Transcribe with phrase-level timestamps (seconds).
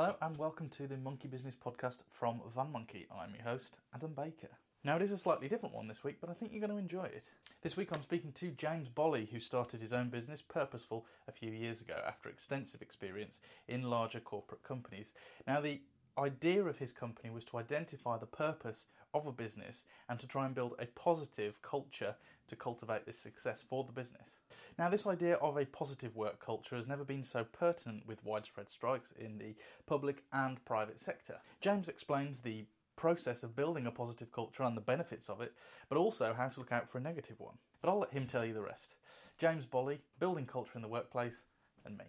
[0.00, 3.06] Hello and welcome to the Monkey Business Podcast from Van Monkey.
[3.14, 4.48] I'm your host, Adam Baker.
[4.82, 6.78] Now, it is a slightly different one this week, but I think you're going to
[6.78, 7.30] enjoy it.
[7.60, 11.50] This week I'm speaking to James Bolle, who started his own business, Purposeful, a few
[11.50, 15.12] years ago after extensive experience in larger corporate companies.
[15.46, 15.82] Now, the
[16.16, 20.46] idea of his company was to identify the purpose of a business and to try
[20.46, 22.14] and build a positive culture
[22.48, 24.40] to cultivate this success for the business.
[24.78, 28.68] Now, this idea of a positive work culture has never been so pertinent with widespread
[28.68, 29.54] strikes in the
[29.86, 31.36] public and private sector.
[31.60, 32.64] James explains the
[32.96, 35.54] process of building a positive culture and the benefits of it,
[35.88, 37.54] but also how to look out for a negative one.
[37.80, 38.96] But I'll let him tell you the rest.
[39.38, 41.44] James Bolle, Building Culture in the Workplace,
[41.86, 42.04] and me.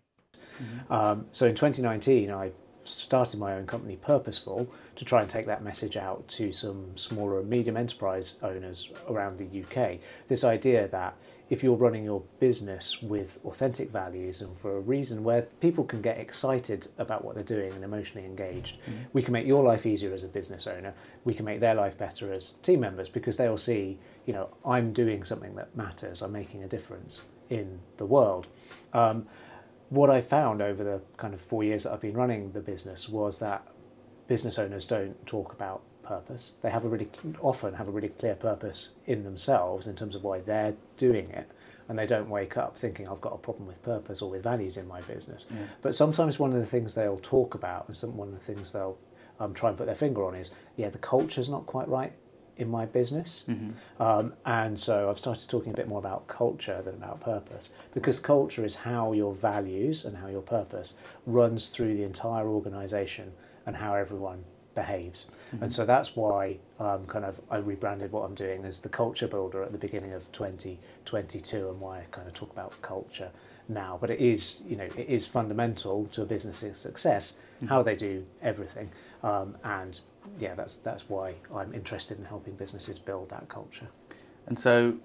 [0.62, 0.94] Mm-hmm.
[0.94, 2.52] Um, so in 2019, I
[2.84, 7.40] started my own company, Purposeful, to try and take that message out to some smaller
[7.40, 10.00] and medium enterprise owners around the UK.
[10.28, 11.16] This idea that
[11.52, 16.02] if you're running your business with authentic values and for a reason where people can
[16.02, 19.04] get excited about what they're doing and emotionally engaged, mm-hmm.
[19.12, 20.94] we can make your life easier as a business owner.
[21.26, 24.94] We can make their life better as team members because they'll see, you know, I'm
[24.94, 26.22] doing something that matters.
[26.22, 28.48] I'm making a difference in the world.
[28.94, 29.28] Um,
[29.92, 33.10] what I found over the kind of four years that I've been running the business
[33.10, 33.68] was that
[34.28, 36.54] business owners don't talk about purpose.
[36.62, 37.10] They have a really
[37.42, 41.52] often have a really clear purpose in themselves in terms of why they're doing it,
[41.90, 44.78] and they don't wake up thinking I've got a problem with purpose or with values
[44.78, 45.46] in my business.
[45.50, 45.58] Yeah.
[45.82, 48.72] But sometimes one of the things they'll talk about and some one of the things
[48.72, 48.98] they'll
[49.42, 52.14] um, try and put their finger on is yeah the culture's not quite right
[52.58, 53.44] in my business.
[53.48, 54.02] Mm-hmm.
[54.02, 58.20] Um, and so I've started talking a bit more about culture than about purpose because
[58.20, 60.94] culture is how your values and how your purpose
[61.26, 63.34] runs through the entire organization
[63.66, 64.44] and how everyone
[64.76, 65.26] behaves.
[65.54, 65.64] Mm-hmm.
[65.64, 69.28] And so that's why um, kind of I rebranded what I'm doing as the culture
[69.28, 73.32] builder at the beginning of 2022 and why I kind of talk about culture
[73.68, 73.98] now.
[74.00, 77.68] But it is, you know, it is fundamental to a business's success mm-hmm.
[77.68, 78.92] how they do everything.
[79.24, 80.00] Um, and
[80.40, 83.88] yeah, that's that's why I'm interested in helping businesses build that culture.
[84.48, 84.98] And so,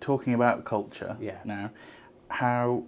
[0.00, 1.38] talking about culture yeah.
[1.44, 1.70] now,
[2.28, 2.84] how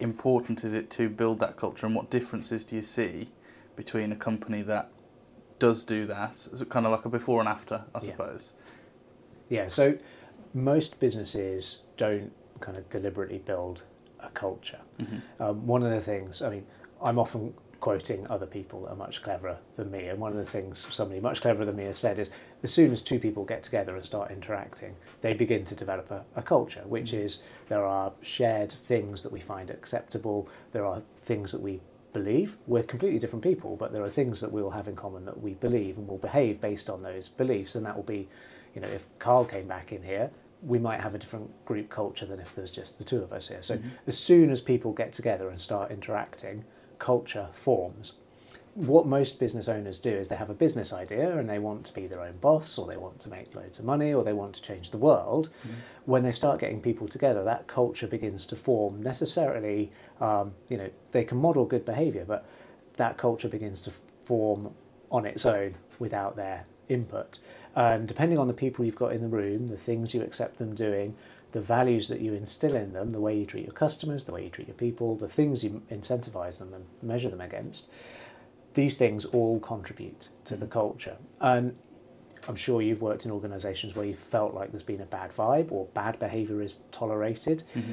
[0.00, 3.28] important is it to build that culture, and what differences do you see
[3.76, 4.90] between a company that
[5.58, 6.48] does do that?
[6.52, 8.52] Is it kind of like a before and after, I suppose?
[9.48, 9.62] Yeah.
[9.62, 9.98] yeah so
[10.54, 13.82] most businesses don't kind of deliberately build
[14.20, 14.80] a culture.
[14.98, 15.42] Mm-hmm.
[15.42, 16.66] Um, one of the things, I mean,
[17.02, 20.06] I'm often quoting other people that are much cleverer than me.
[20.08, 22.30] And one of the things somebody much cleverer than me has said is
[22.62, 26.24] as soon as two people get together and start interacting, they begin to develop a,
[26.34, 27.20] a culture, which mm.
[27.20, 31.80] is there are shared things that we find acceptable, there are things that we
[32.12, 32.56] believe.
[32.66, 35.54] We're completely different people, but there are things that we'll have in common that we
[35.54, 37.74] believe and will behave based on those beliefs.
[37.74, 38.28] And that will be,
[38.74, 40.30] you know, if Carl came back in here,
[40.62, 43.48] we might have a different group culture than if there's just the two of us
[43.48, 43.60] here.
[43.60, 43.88] So mm-hmm.
[44.06, 46.64] as soon as people get together and start interacting,
[46.98, 48.12] culture forms.
[48.74, 51.94] What most business owners do is they have a business idea and they want to
[51.94, 54.54] be their own boss or they want to make loads of money or they want
[54.54, 55.48] to change the world.
[55.66, 55.70] Mm.
[56.04, 59.02] When they start getting people together, that culture begins to form.
[59.02, 59.90] Necessarily,
[60.20, 62.46] um, you know, they can model good behavior, but
[62.96, 63.92] that culture begins to
[64.26, 64.74] form
[65.10, 67.38] on its own without their input.
[67.74, 70.74] And depending on the people you've got in the room, the things you accept them
[70.74, 71.14] doing,
[71.52, 74.44] the values that you instill in them, the way you treat your customers, the way
[74.44, 77.88] you treat your people, the things you incentivize them and measure them against,
[78.74, 80.60] these things all contribute to mm-hmm.
[80.60, 81.16] the culture.
[81.40, 81.76] And
[82.48, 85.72] I'm sure you've worked in organizations where you felt like there's been a bad vibe
[85.72, 87.64] or bad behavior is tolerated.
[87.74, 87.92] Mm-hmm.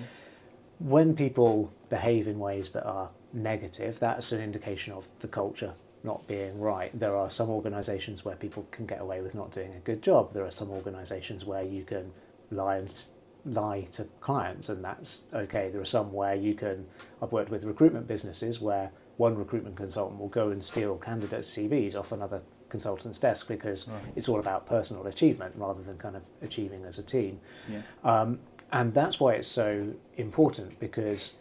[0.79, 6.27] When people behave in ways that are negative, that's an indication of the culture not
[6.27, 6.91] being right.
[6.97, 10.33] There are some organizations where people can get away with not doing a good job.
[10.33, 12.11] There are some organizations where you can
[12.51, 13.05] lie and
[13.45, 15.69] lie to clients, and that's okay.
[15.69, 16.85] There are some where you can.
[17.21, 21.95] I've worked with recruitment businesses where one recruitment consultant will go and steal candidates' CVs
[21.95, 24.01] off another consultant's desk because right.
[24.15, 27.39] it's all about personal achievement rather than kind of achieving as a team.
[27.69, 27.81] Yeah.
[28.03, 28.39] Um,
[28.71, 31.33] and that's why it's so important because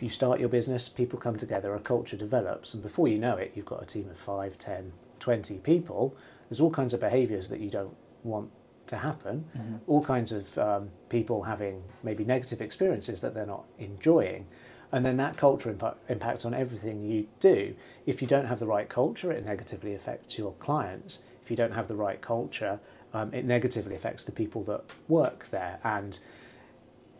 [0.00, 3.52] you start your business, people come together, a culture develops, and before you know it,
[3.54, 6.16] you've got a team of 5, 10, 20 people.
[6.48, 8.50] There's all kinds of behaviours that you don't want
[8.90, 9.44] to happen.
[9.56, 9.76] Mm-hmm.
[9.86, 14.46] All kinds of um, people having maybe negative experiences that they're not enjoying.
[14.92, 17.74] And then that culture imp- impacts on everything you do.
[18.06, 21.22] If you don't have the right culture, it negatively affects your clients.
[21.42, 22.80] If you don't have the right culture,
[23.14, 25.78] um, it negatively affects the people that work there.
[25.84, 26.18] And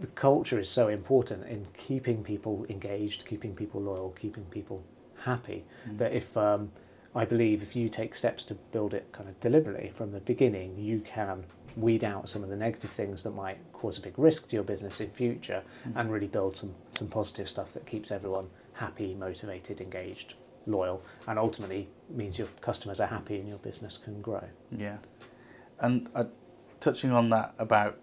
[0.01, 4.83] the culture is so important in keeping people engaged, keeping people loyal, keeping people
[5.25, 5.65] happy.
[5.87, 5.99] Mm-hmm.
[5.99, 6.73] That if um,
[7.15, 10.79] I believe if you take steps to build it kind of deliberately from the beginning,
[10.79, 11.45] you can
[11.77, 14.65] weed out some of the negative things that might cause a big risk to your
[14.65, 15.99] business in future mm-hmm.
[15.99, 20.35] and really build some, some positive stuff that keeps everyone happy, motivated, engaged.
[20.67, 24.45] loyal, and ultimately means your customers are happy and your business can grow.
[24.71, 24.99] Yeah,
[25.81, 26.25] and uh,
[26.81, 27.99] touching on that about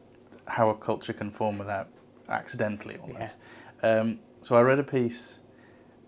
[0.48, 1.90] how a culture can form without
[2.30, 3.38] accidentally almost.
[3.84, 4.00] Yeah.
[4.00, 5.42] Um, so I read a piece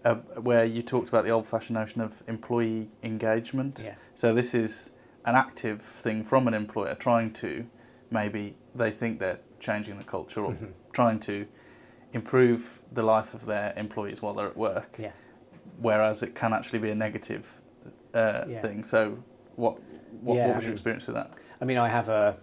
[0.06, 3.82] uh, where you talked about the old-fashioned notion of employee engagement.
[3.84, 3.96] Yeah.
[4.16, 4.92] So this is
[5.30, 7.66] an active thing from an employer trying to
[8.10, 10.66] maybe they think they're changing the culture or mm-hmm.
[10.92, 11.46] trying to
[12.14, 14.96] improve the life of their employees while they're at work.
[14.98, 15.12] Yeah.
[15.78, 17.62] Whereas it can actually be a negative
[18.14, 18.62] uh, yeah.
[18.62, 18.84] thing.
[18.84, 19.24] So
[19.56, 19.80] what
[20.22, 21.36] what, yeah, what was I your experience with that?
[21.62, 22.38] I mean, I have a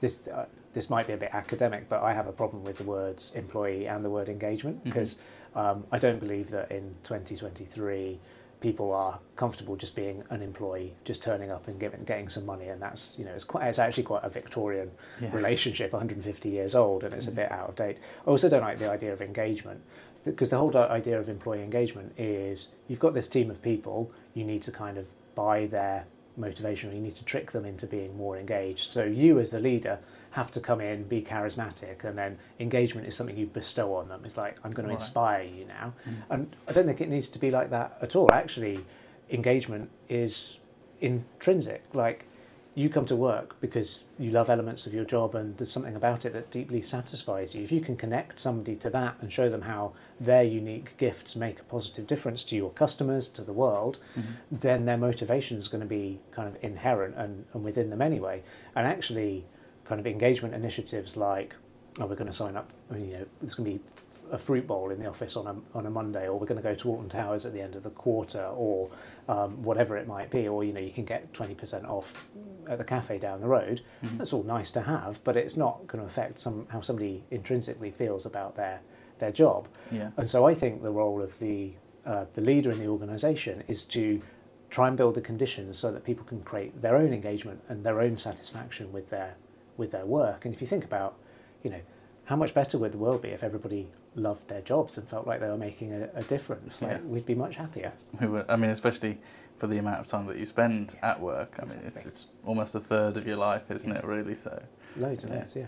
[0.00, 0.28] this.
[0.28, 3.32] Uh, this might be a bit academic, but I have a problem with the words
[3.34, 5.58] employee and the word engagement because mm-hmm.
[5.58, 8.18] um, I don't believe that in 2023
[8.60, 12.68] people are comfortable just being an employee, just turning up and giving, getting some money,
[12.68, 15.34] and that's you know it's quite it's actually quite a Victorian yeah.
[15.34, 17.38] relationship, 150 years old, and it's mm-hmm.
[17.38, 17.98] a bit out of date.
[18.26, 19.82] I also don't like the idea of engagement
[20.24, 24.44] because the whole idea of employee engagement is you've got this team of people, you
[24.44, 26.06] need to kind of buy their
[26.36, 28.90] motivation, or you need to trick them into being more engaged.
[28.90, 29.98] So you as the leader
[30.30, 34.20] have to come in, be charismatic, and then engagement is something you bestow on them.
[34.24, 35.00] It's like, I'm going to right.
[35.00, 35.94] inspire you now.
[36.08, 36.14] Mm.
[36.30, 38.32] And I don't think it needs to be like that at all.
[38.32, 38.84] Actually,
[39.30, 40.58] engagement is
[41.00, 41.82] intrinsic.
[41.94, 42.26] Like,
[42.76, 46.26] you come to work because you love elements of your job and there's something about
[46.26, 47.62] it that deeply satisfies you.
[47.62, 51.58] If you can connect somebody to that and show them how their unique gifts make
[51.58, 54.30] a positive difference to your customers, to the world, mm-hmm.
[54.50, 58.42] then their motivation is going to be kind of inherent and, and within them anyway.
[58.74, 59.46] And actually,
[59.86, 61.56] kind of engagement initiatives like,
[61.98, 63.84] oh, we're going to sign up, I mean, you know, there's going to be
[64.30, 66.68] a fruit bowl in the office on a, on a Monday, or we're going to
[66.68, 68.90] go to Alton Towers at the end of the quarter, or
[69.28, 72.28] um, whatever it might be, or you know you can get 20% off
[72.68, 73.82] at the cafe down the road.
[74.04, 74.18] Mm-hmm.
[74.18, 77.90] That's all nice to have, but it's not going to affect some how somebody intrinsically
[77.90, 78.80] feels about their
[79.18, 79.68] their job.
[79.90, 80.10] Yeah.
[80.16, 81.72] And so I think the role of the
[82.04, 84.22] uh, the leader in the organisation is to
[84.70, 88.00] try and build the conditions so that people can create their own engagement and their
[88.00, 89.36] own satisfaction with their
[89.76, 90.44] with their work.
[90.44, 91.16] And if you think about,
[91.62, 91.80] you know,
[92.26, 93.86] how much better would the world be if everybody
[94.16, 96.82] loved their jobs and felt like they were making a, a difference?
[96.82, 97.00] Like, yeah.
[97.00, 97.92] we'd be much happier.
[98.20, 99.18] We were, I mean, especially
[99.56, 101.56] for the amount of time that you spend yeah, at work.
[101.60, 101.78] I exactly.
[101.78, 103.98] mean, it's, it's almost a third of your life, isn't yeah.
[103.98, 104.04] it?
[104.04, 104.60] Really, so
[104.96, 105.66] loads and loads, yeah.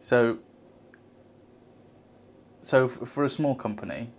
[0.00, 0.38] So,
[2.62, 4.10] so f- for a small company,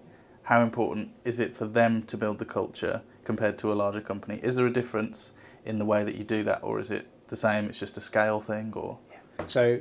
[0.44, 4.40] how important is it for them to build the culture compared to a larger company?
[4.44, 5.34] Is there a difference
[5.66, 7.66] in the way that you do that, or is it the same?
[7.66, 9.00] It's just a scale thing, or
[9.46, 9.80] so,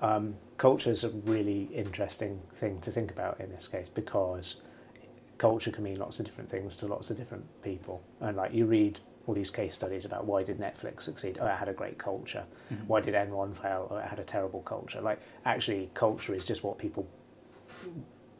[0.00, 4.62] um, culture is a really interesting thing to think about in this case because
[5.38, 8.02] culture can mean lots of different things to lots of different people.
[8.20, 11.38] And like you read all these case studies about why did Netflix succeed?
[11.40, 12.44] Oh, it had a great culture.
[12.72, 12.86] Mm-hmm.
[12.86, 13.88] Why did Enron fail?
[13.90, 15.00] Oh, it had a terrible culture.
[15.00, 17.08] Like actually, culture is just what people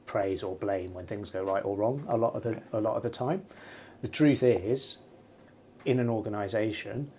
[0.07, 2.05] praise or blame when things go right or wrong.
[2.09, 3.47] A lot of the a lot of the time,
[4.03, 4.99] the truth is,
[5.85, 7.11] in an organisation,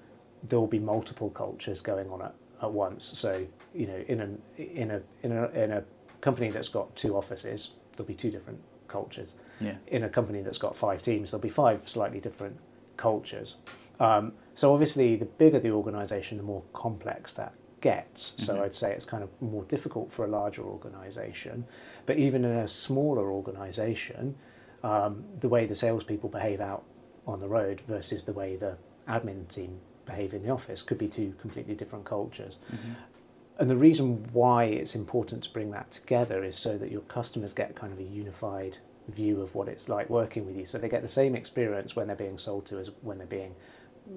[0.43, 3.17] there will be multiple cultures going on at at once.
[3.17, 5.83] So you know, in a in a in a in a
[6.21, 9.35] company that's got two offices, there'll be two different cultures.
[9.59, 9.75] Yeah.
[9.87, 12.57] In a company that's got five teams, there'll be five slightly different
[12.97, 13.55] cultures.
[13.99, 18.35] Um, so obviously, the bigger the organisation, the more complex that gets.
[18.37, 18.63] So mm-hmm.
[18.63, 21.65] I'd say it's kind of more difficult for a larger organisation.
[22.05, 24.35] But even in a smaller organisation,
[24.83, 26.83] um, the way the salespeople behave out
[27.27, 31.07] on the road versus the way the admin team behave in the office could be
[31.07, 32.59] two completely different cultures.
[32.73, 32.91] Mm-hmm.
[33.59, 37.53] And the reason why it's important to bring that together is so that your customers
[37.53, 38.77] get kind of a unified
[39.07, 40.65] view of what it's like working with you.
[40.65, 43.55] So they get the same experience when they're being sold to as when they're being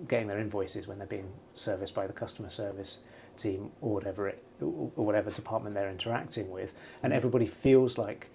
[0.09, 3.01] getting their invoices, when they're being serviced by the customer service
[3.37, 6.75] team or whatever it or whatever department they're interacting with.
[7.03, 7.19] And mm-hmm.
[7.19, 8.31] everybody feels like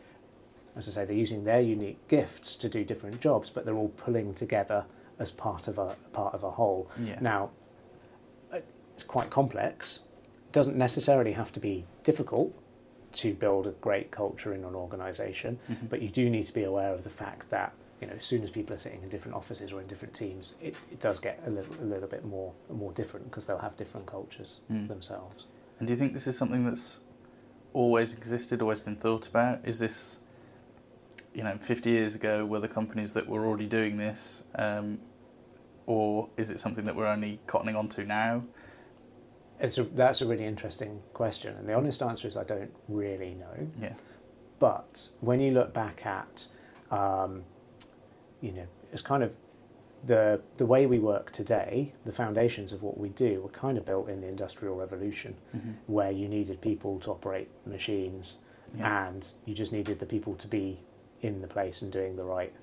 [0.76, 3.90] as I say, they're using their unique gifts to do different jobs, but they're all
[3.90, 4.86] pulling together
[5.20, 6.90] as part of a part of a whole.
[6.98, 7.18] Yeah.
[7.22, 7.52] Now,
[8.52, 10.00] it's quite complex.
[10.48, 12.54] It doesn't necessarily have to be difficult
[13.14, 15.88] to build a great culture in an organisation, mm-hmm.
[15.88, 18.44] but you do need to be aware of the fact that you know as soon
[18.44, 21.42] as people are sitting in different offices or in different teams, it, it does get
[21.46, 24.88] a little, a little bit more more different because they'll have different cultures mm.
[24.88, 25.46] themselves.
[25.80, 27.00] And do you think this is something that's
[27.72, 29.66] always existed, always been thought about?
[29.66, 30.20] Is this
[31.34, 35.00] you know, 50 years ago were the companies that were already doing this, um,
[35.90, 38.44] or is it something that we're only cottoning onto now?
[39.60, 43.34] It's a, that's a really interesting question, and the honest answer is I don't really
[43.34, 43.68] know.
[43.82, 43.94] Yeah.
[44.60, 46.46] But when you look back at,
[46.92, 47.44] um,
[48.40, 49.36] you know, it's kind of
[50.06, 51.94] the the way we work today.
[52.06, 55.72] The foundations of what we do were kind of built in the Industrial Revolution, mm-hmm.
[55.88, 58.38] where you needed people to operate machines,
[58.78, 59.08] yeah.
[59.08, 60.80] and you just needed the people to be
[61.22, 62.54] in the place and doing the right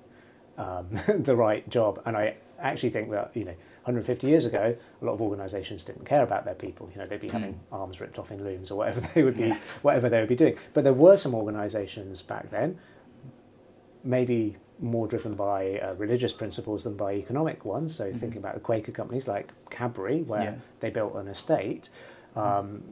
[0.57, 0.87] um,
[1.19, 2.01] the right job.
[2.05, 3.55] And I actually think that you know
[3.87, 6.89] 150 years ago, a lot of organisations didn't care about their people.
[6.93, 7.59] You know, they'd be having mm.
[7.71, 9.59] arms ripped off in looms or whatever they would be, yeah.
[9.81, 10.57] whatever they would be doing.
[10.73, 12.77] But there were some organisations back then,
[14.03, 17.95] maybe more driven by uh, religious principles than by economic ones.
[17.95, 18.17] So mm-hmm.
[18.17, 20.55] thinking about the Quaker companies like Cadbury, where yeah.
[20.81, 21.89] they built an estate.
[22.35, 22.83] Um,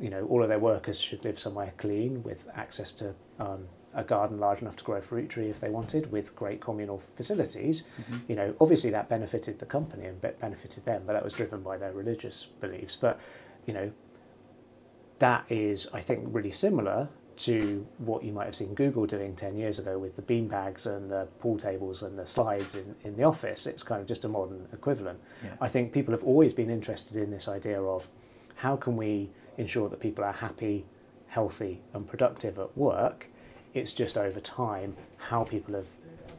[0.00, 3.66] you know, all of their workers should live somewhere clean with access to um,
[3.98, 6.98] a garden large enough to grow a fruit tree if they wanted, with great communal
[6.98, 7.82] facilities.
[8.00, 8.18] Mm-hmm.
[8.28, 11.76] You know, obviously that benefited the company and benefited them, but that was driven by
[11.76, 12.96] their religious beliefs.
[12.96, 13.20] But
[13.66, 13.90] you know,
[15.18, 19.56] that is, I think, really similar to what you might have seen Google doing 10
[19.56, 23.16] years ago with the bean bags and the pool tables and the slides in, in
[23.16, 23.66] the office.
[23.66, 25.20] It's kind of just a modern equivalent.
[25.44, 25.54] Yeah.
[25.60, 28.08] I think people have always been interested in this idea of
[28.56, 30.86] how can we ensure that people are happy,
[31.28, 33.28] healthy, and productive at work.
[33.74, 35.88] It's just over time how people have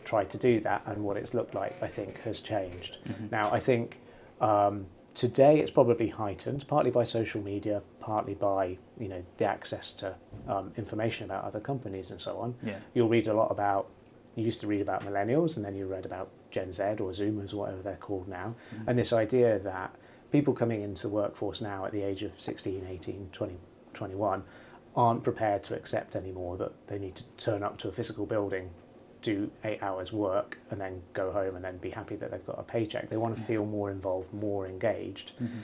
[0.04, 2.98] tried to do that and what it's looked like, I think, has changed.
[3.08, 3.28] Mm-hmm.
[3.32, 4.00] Now, I think.
[4.42, 4.86] Um,
[5.20, 10.16] today it's probably heightened, partly by social media, partly by you know the access to
[10.48, 12.56] um, information about other companies and so on.
[12.64, 12.78] Yeah.
[12.94, 13.88] You'll read a lot about.
[14.36, 17.54] You used to read about millennials, and then you read about Gen Z or Zoomers,
[17.54, 18.90] whatever they're called now, mm-hmm.
[18.90, 19.94] and this idea that
[20.32, 23.58] people coming into the workforce now at the age of 16, 18, 20,
[23.94, 24.44] 21
[24.96, 28.70] aren't prepared to accept anymore that they need to turn up to a physical building
[29.22, 32.60] do eight hours work and then go home and then be happy that they've got
[32.60, 33.10] a paycheck.
[33.10, 35.34] They want to feel more involved, more engaged.
[35.42, 35.60] Mm-hmm.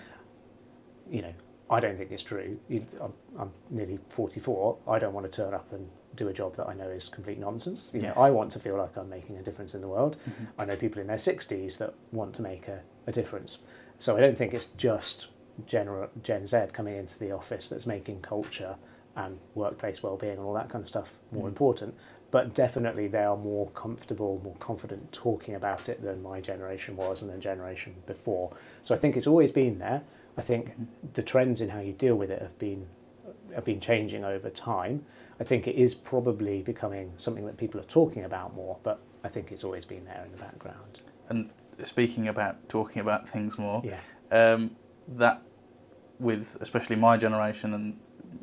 [1.09, 1.33] You know,
[1.69, 2.59] I don't think it's true.
[2.69, 4.77] I'm, I'm, nearly 44.
[4.87, 7.39] I don't want to turn up and do a job that I know is complete
[7.39, 7.91] nonsense.
[7.93, 8.09] You yeah.
[8.09, 10.17] know, I want to feel like I'm making a difference in the world.
[10.29, 10.43] Mm-hmm.
[10.59, 13.59] I know people in their 60s that want to make a, a difference.
[13.97, 15.27] So I don't think it's just
[15.65, 15.89] Gen,
[16.21, 18.75] Gen Z coming into the office that's making culture
[19.15, 21.49] and workplace well-being and all that kind of stuff more mm-hmm.
[21.49, 21.95] important
[22.35, 27.21] but definitely they are more comfortable, more confident talking about it than my generation was
[27.21, 28.51] and the generation before.
[28.81, 30.03] So I think it's always been there.
[30.37, 30.83] I think mm-hmm.
[31.13, 32.87] the trends in how you deal with it have been
[33.53, 35.05] have been changing over time.
[35.39, 39.29] I think it is probably becoming something that people are talking about more, but I
[39.29, 40.99] think it's always been there in the background.
[41.29, 41.51] And
[41.83, 43.99] speaking about talking about things more, yeah.
[44.53, 44.75] um,
[45.07, 45.41] that
[46.19, 47.97] with especially my generation and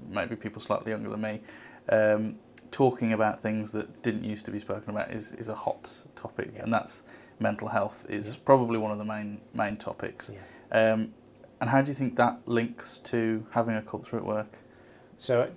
[0.08, 1.40] maybe people slightly younger than me,
[1.88, 2.36] um,
[2.70, 6.50] talking about things that didn't used to be spoken about is, is a hot topic,
[6.54, 6.62] yeah.
[6.62, 7.02] and that's
[7.38, 8.40] mental health is yeah.
[8.44, 10.30] probably one of the main main topics.
[10.32, 10.92] Yeah.
[10.92, 11.14] Um,
[11.60, 14.58] and how do you think that links to having a culture at work?
[15.16, 15.48] So,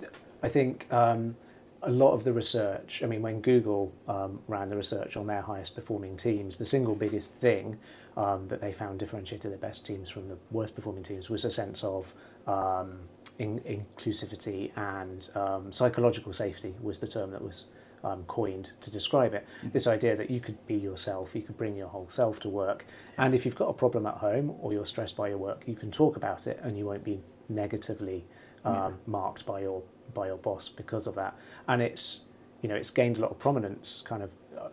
[0.44, 1.36] I think um,
[1.82, 3.02] a lot of the research.
[3.02, 6.96] I mean, when Google um, ran the research on their highest performing teams, the single
[6.96, 7.80] biggest thing
[8.18, 11.52] um, that they found differentiated their best teams from the worst performing teams was a
[11.52, 12.14] sense of
[12.48, 13.00] um,
[13.40, 17.66] in, inclusivity and um, psychological safety was the term that was
[18.04, 19.46] um, coined to describe it.
[19.60, 19.70] Mm-hmm.
[19.72, 22.86] This idea that you could be yourself, you could bring your whole self to work,
[23.18, 25.76] and if you've got a problem at home or you're stressed by your work, you
[25.76, 28.26] can talk about it and you won't be negatively
[28.64, 28.92] um, yeah.
[29.08, 31.36] marked by your by your boss because of that.
[31.68, 32.22] And it's
[32.62, 34.70] you know it's gained a lot of prominence kind of uh,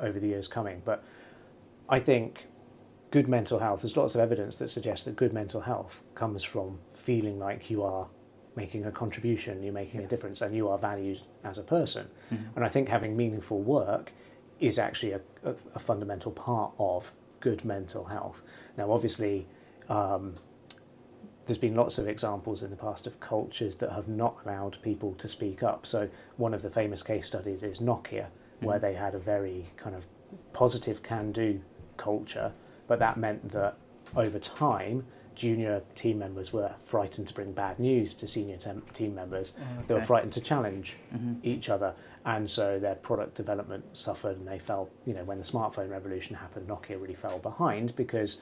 [0.00, 1.04] over the years coming, but
[1.88, 2.46] I think
[3.10, 6.78] good mental health, there's lots of evidence that suggests that good mental health comes from
[6.92, 8.08] feeling like you are
[8.56, 10.06] making a contribution, you're making yeah.
[10.06, 12.08] a difference, and you are valued as a person.
[12.32, 12.56] Mm-hmm.
[12.56, 14.12] And I think having meaningful work
[14.60, 18.42] is actually a, a, a fundamental part of good mental health.
[18.76, 19.46] Now, obviously,
[19.88, 20.36] um,
[21.44, 25.12] there's been lots of examples in the past of cultures that have not allowed people
[25.14, 25.86] to speak up.
[25.86, 26.08] So,
[26.38, 28.66] one of the famous case studies is Nokia, mm-hmm.
[28.66, 30.06] where they had a very kind of
[30.52, 31.60] positive can do
[31.98, 32.52] culture
[32.86, 33.76] but that meant that
[34.14, 38.58] over time, junior team members were frightened to bring bad news to senior
[38.92, 39.52] team members.
[39.56, 39.66] Okay.
[39.78, 41.34] Oh, they were frightened to challenge mm-hmm.
[41.42, 44.88] each other, and so their product development suffered, and they fell.
[45.04, 48.40] You know, when the smartphone revolution happened, Nokia really fell behind because,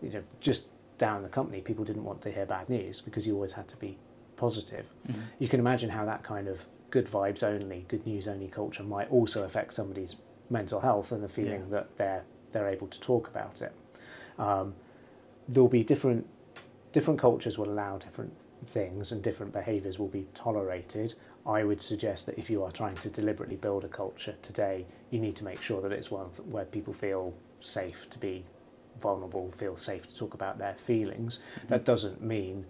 [0.00, 0.66] you know, just
[0.98, 3.76] down the company, people didn't want to hear bad news because you always had to
[3.76, 3.98] be
[4.36, 4.88] positive.
[5.08, 5.20] Mm-hmm.
[5.38, 9.10] You can imagine how that kind of good vibes only, good news only culture might
[9.10, 10.16] also affect somebody's
[10.48, 11.70] mental health and the feeling yeah.
[11.70, 13.72] that they're they're able to talk about it.
[14.38, 14.74] Um,
[15.48, 16.26] there'll be different
[16.92, 18.32] different cultures will allow different
[18.64, 21.12] things and different behaviours will be tolerated.
[21.44, 25.20] I would suggest that if you are trying to deliberately build a culture today, you
[25.20, 28.44] need to make sure that it's one where people feel safe to be
[29.00, 31.38] vulnerable, feel safe to talk about their feelings.
[31.58, 31.68] Mm-hmm.
[31.68, 32.64] That doesn't mean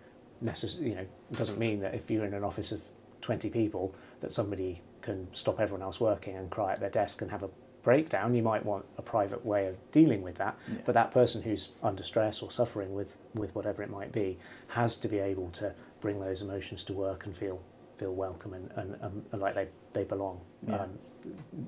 [0.44, 2.82] necess- you know, doesn't mean that if you're in an office of
[3.20, 7.30] 20 people that somebody can stop everyone else working and cry at their desk and
[7.30, 7.50] have a
[7.86, 10.54] breakdown, you might want a private way of dealing with that.
[10.68, 10.78] Yeah.
[10.84, 14.38] But that person who's under stress or suffering with, with whatever it might be
[14.68, 17.60] has to be able to bring those emotions to work and feel
[17.96, 20.38] feel welcome and, and, and like they, they belong,
[20.68, 20.76] yeah.
[20.82, 20.90] um,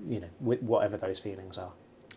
[0.07, 1.73] you know, with whatever those feelings are.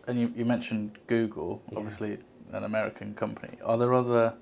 [0.08, 1.78] and you, you mentioned Google, Yeah.
[1.78, 2.18] obviously
[2.52, 3.54] an American company.
[3.64, 4.34] Are there other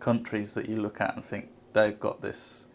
[0.00, 2.66] countries that you look at and think they've got this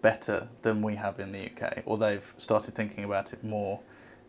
[0.00, 3.80] better than we have in the UK, or they've started thinking about it more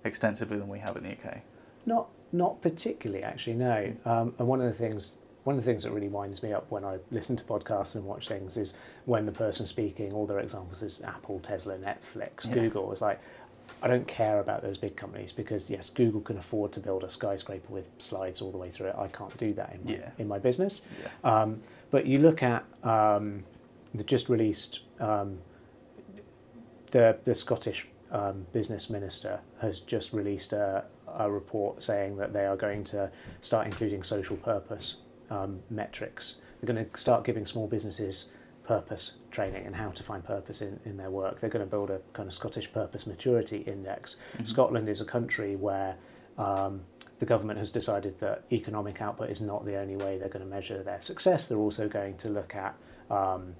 [0.05, 1.41] extensively than we have in the UK?
[1.85, 3.55] Not not particularly, actually.
[3.55, 3.93] No.
[4.05, 6.65] Um, and one of the things one of the things that really winds me up
[6.71, 8.73] when I listen to podcasts and watch things is
[9.05, 12.55] when the person speaking, all their examples is Apple, Tesla, Netflix, Yeah.
[12.55, 12.91] Google.
[12.91, 13.19] It's like
[13.81, 17.09] I don't care about those big companies because yes, Google can afford to build a
[17.09, 18.95] skyscraper with slides all the way through it.
[18.97, 20.09] I can't do that in my, Yeah.
[20.17, 20.81] in my business.
[21.01, 21.09] Yeah.
[21.41, 23.43] Um, but you look at um,
[23.93, 25.37] the just released um,
[26.91, 30.85] the the Scottish um, business minister has just released a,
[31.19, 34.97] a report saying that they are going to start including social purpose
[35.29, 36.37] um, metrics.
[36.61, 38.27] They're going to start giving small businesses
[38.63, 41.39] purpose training and how to find purpose in, in their work.
[41.39, 44.15] They're going to build a kind of Scottish purpose maturity index.
[44.37, 44.47] Mhm.
[44.47, 45.97] Scotland is a country where
[46.37, 46.81] um,
[47.19, 50.49] the government has decided that economic output is not the only way they're going to
[50.49, 51.49] measure their success.
[51.49, 52.75] They're also going to look at
[53.11, 53.55] um,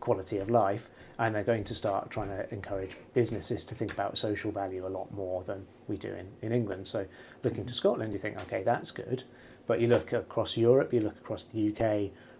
[0.00, 0.90] quality of life
[1.22, 4.88] and they're going to start trying to encourage businesses to think about social value a
[4.88, 6.88] lot more than we do in, in England.
[6.88, 7.06] So
[7.44, 9.22] looking to Scotland, you think, okay, that's good.
[9.68, 11.78] But you look across Europe, you look across the UK,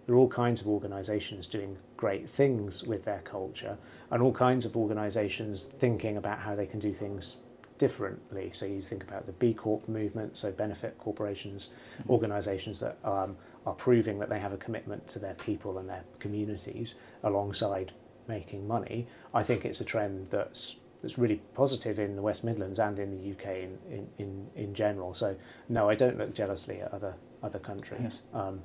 [0.05, 3.77] there are all kinds of organisations doing great things with their culture
[4.11, 7.37] and all kinds of organisations thinking about how they can do things
[7.77, 8.49] differently.
[8.51, 11.69] So you think about the B Corp movement, so benefit corporations,
[12.03, 12.09] Mhm.
[12.09, 16.03] organisations that um, are proving that they have a commitment to their people and their
[16.19, 17.93] communities alongside
[18.27, 19.07] making money.
[19.33, 23.11] I think it's a trend that's that's really positive in the West Midlands and in
[23.11, 25.13] the UK in, in, in, in general.
[25.13, 25.35] So
[25.67, 28.21] no, I don't look jealously at other other countries.
[28.33, 28.61] Um,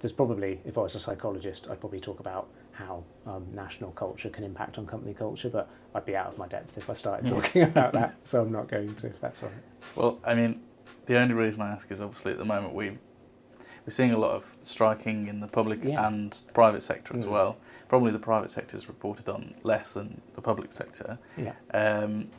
[0.00, 4.30] there's probably, if I was a psychologist, I'd probably talk about how um, national culture
[4.30, 7.28] can impact on company culture, but I'd be out of my depth if I started
[7.28, 8.16] talking about that.
[8.24, 9.58] So I'm not going to, if that's all right.
[9.96, 10.62] Well, I mean,
[11.04, 12.98] the only reason I ask is obviously at the moment we
[13.86, 16.06] we're seeing a lot of striking in the public Yeah.
[16.06, 17.30] and private sector as Mm.
[17.30, 17.56] well.
[17.88, 21.18] Probably the private sector is reported on less than the public sector.
[21.36, 22.30] Yeah, Um,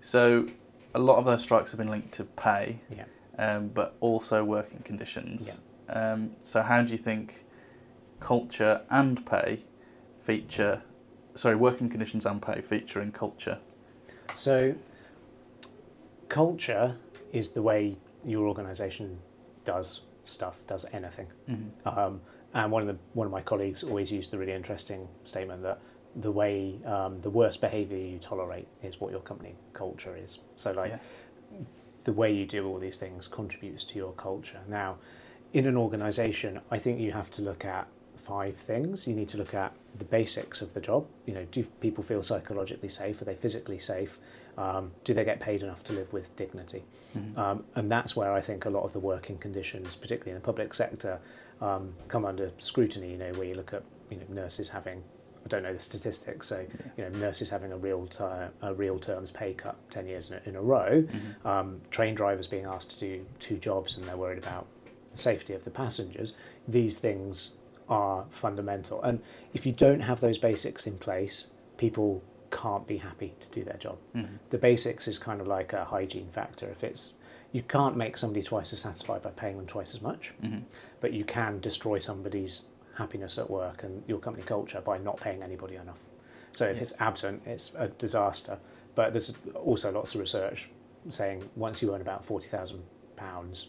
[0.00, 0.48] so
[0.94, 3.04] a lot of those strikes have been linked to pay, yeah.
[3.38, 5.60] um, but also working conditions.
[5.88, 6.12] Yeah.
[6.12, 7.44] Um, so how do you think
[8.20, 9.60] culture and pay
[10.18, 10.82] feature?
[11.34, 13.58] Sorry, working conditions and pay feature in culture.
[14.34, 14.76] So,
[16.28, 16.96] culture
[17.32, 19.18] is the way your organisation
[19.64, 21.28] does stuff, does anything.
[21.48, 21.88] Mm-hmm.
[21.88, 22.20] Um,
[22.54, 25.80] and one of the one of my colleagues always used the really interesting statement that
[26.16, 30.38] the way um, the worst behaviour you tolerate is what your company culture is.
[30.56, 31.58] So, like Yeah.
[32.04, 34.60] the way you do all these things contributes to your culture.
[34.68, 34.98] Now,
[35.52, 37.88] in an organisation, I think you have to look at
[38.24, 39.06] five things.
[39.06, 41.06] You need to look at the basics of the job.
[41.26, 43.20] You know, do people feel psychologically safe?
[43.20, 44.18] Are they physically safe?
[44.56, 46.84] Um, do they get paid enough to live with dignity?
[47.16, 47.36] Mhm.
[47.36, 50.44] Um, and that's where I think a lot of the working conditions, particularly in the
[50.44, 51.20] public sector,
[51.60, 53.12] um, come under scrutiny.
[53.12, 55.02] You know, where you look at you know nurses having,
[55.44, 56.90] I don't know the statistics, so Yeah.
[56.96, 60.38] you know nurses having a real ter- a real terms pay cut ten years in
[60.38, 61.46] a, in a row, Mhm.
[61.46, 64.66] um, train drivers being asked to do two jobs and they're worried about
[65.10, 66.32] the safety of the passengers.
[66.66, 67.52] These things
[67.88, 69.20] are fundamental, and
[69.52, 73.76] if you don't have those basics in place, people can't be happy to do their
[73.76, 74.38] job Mhm.
[74.50, 76.68] the basics is kind of like a hygiene factor.
[76.68, 77.12] If it's
[77.50, 80.62] you can't make somebody twice as satisfied by paying them twice as much, Mhm.
[81.00, 85.42] but you can destroy somebody's happiness at work and your company culture by not paying
[85.42, 85.98] anybody enough.
[86.52, 86.82] So if Yeah.
[86.82, 88.58] it's absent, it's a disaster.
[88.94, 90.70] But there's also lots of research
[91.08, 92.84] saying once you earn about forty thousand
[93.16, 93.66] pounds,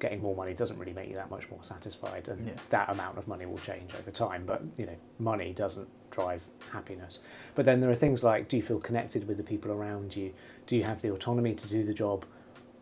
[0.00, 2.54] getting more money doesn't really make you that much more satisfied, and Yeah.
[2.70, 4.44] that amount of money will change over time.
[4.46, 7.20] But you know, money doesn't drive happiness.
[7.54, 10.32] But then there are things like: do you feel connected with the people around you?
[10.66, 12.24] Do you have the autonomy to do the job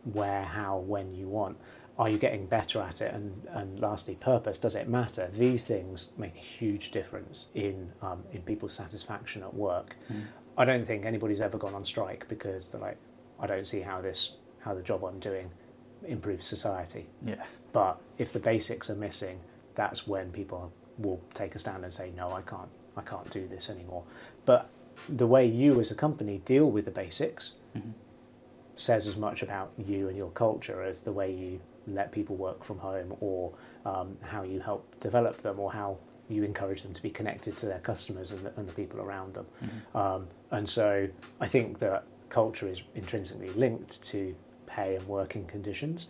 [0.05, 1.59] where, how, when you want?
[1.99, 3.13] Are you getting better at it?
[3.15, 4.57] And, and lastly, purpose.
[4.59, 5.29] Does it matter?
[5.33, 9.97] These things make a huge difference in um, in people's satisfaction at work.
[10.11, 10.23] Mhm.
[10.57, 12.97] I don't think anybody's ever gone on strike because they're like,
[13.39, 15.51] I don't see how this how the job I'm doing
[16.07, 17.07] improves society.
[17.25, 17.43] Yeah.
[17.73, 19.41] But if the basics are missing,
[19.75, 23.47] that's when people will take a stand and say, no, I can't, I can't do
[23.49, 24.05] this anymore.
[24.45, 24.69] But
[25.09, 27.93] the way you as a company deal with the basics Mhm.
[28.77, 32.63] says as much about you and your culture as the way you let people work
[32.63, 33.53] from home or
[33.85, 35.97] um, how you help develop them or how
[36.29, 39.35] you encourage them to be connected to their customers and the, and the people around
[39.35, 39.47] them.
[39.63, 39.97] Mhm.
[39.99, 41.09] Um, and so
[41.41, 44.35] I think that culture is intrinsically linked to
[44.75, 46.09] pay and working conditions,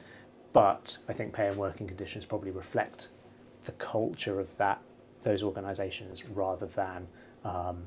[0.53, 3.09] but I think pay and working conditions probably reflect
[3.65, 4.81] the culture of that
[5.23, 7.07] those organisations rather than
[7.45, 7.85] um,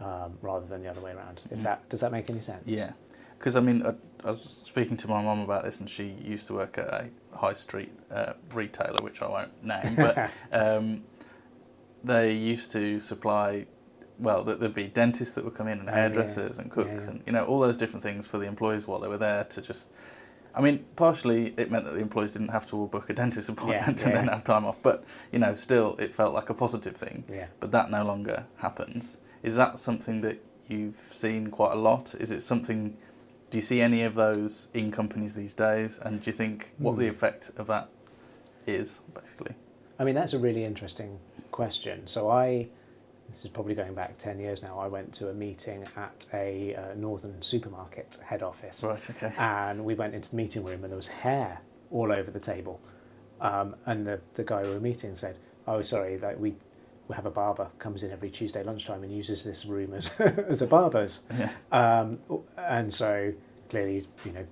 [0.00, 1.42] um, rather than the other way around.
[1.50, 1.62] If Mhm.
[1.62, 2.66] that does that make any sense?
[2.66, 2.92] Yeah,
[3.38, 3.94] Because I mean, I,
[4.26, 7.10] I, was speaking to my mum about this, and she used to work at a
[7.36, 11.04] high street uh, retailer, which I won't name, but um,
[12.04, 13.66] they used to supply.
[14.20, 16.62] Well, there'd be dentists that would come in, and Oh, hairdressers, yeah.
[16.62, 17.10] and cooks, Yeah, yeah.
[17.10, 19.60] and you know all those different things for the employees while they were there to
[19.62, 19.90] just.
[20.54, 23.48] I mean, partially it meant that the employees didn't have to all book a dentist
[23.48, 24.14] appointment and yeah.
[24.14, 27.46] then have time off, but you know, still it felt like a positive thing Yeah.
[27.60, 29.18] but that no longer happens.
[29.42, 32.14] Is that something that you've seen quite a lot?
[32.14, 32.96] Is it something?
[33.50, 35.98] Do you see any of those in companies these days?
[36.02, 37.14] And do you think what the Hmm.
[37.14, 37.88] effect of that
[38.66, 39.54] is, basically?
[39.98, 41.18] I mean, that's a really interesting
[41.50, 42.06] question.
[42.06, 42.68] So I,
[43.28, 46.74] this is probably going back 10 years now, I went to a meeting at a
[46.74, 48.82] uh, northern supermarket head office.
[48.82, 49.10] Right.
[49.10, 49.32] Okay.
[49.36, 51.60] And we went into the meeting room and there was hair
[51.90, 52.80] all over the table.
[53.40, 56.54] Um, and the, the guy we were meeting said, oh, sorry, like we,
[57.06, 60.62] we have a barber comes in every Tuesday lunchtime and uses this room as, as
[60.62, 61.24] a barber's.
[61.38, 61.50] Yeah.
[61.70, 62.18] Um,
[62.56, 63.34] and so
[63.68, 64.46] clearly, you know,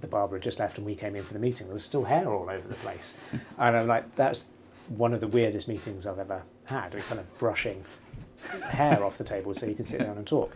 [0.00, 1.66] the barber had just left and we came in for the meeting.
[1.66, 3.14] There was still hair all over the place.
[3.58, 4.46] and I'm like, that's
[4.88, 6.94] one of the weirdest meetings I've ever had.
[6.94, 7.84] We're kind of brushing
[8.68, 10.54] hair off the table so you can sit down and talk.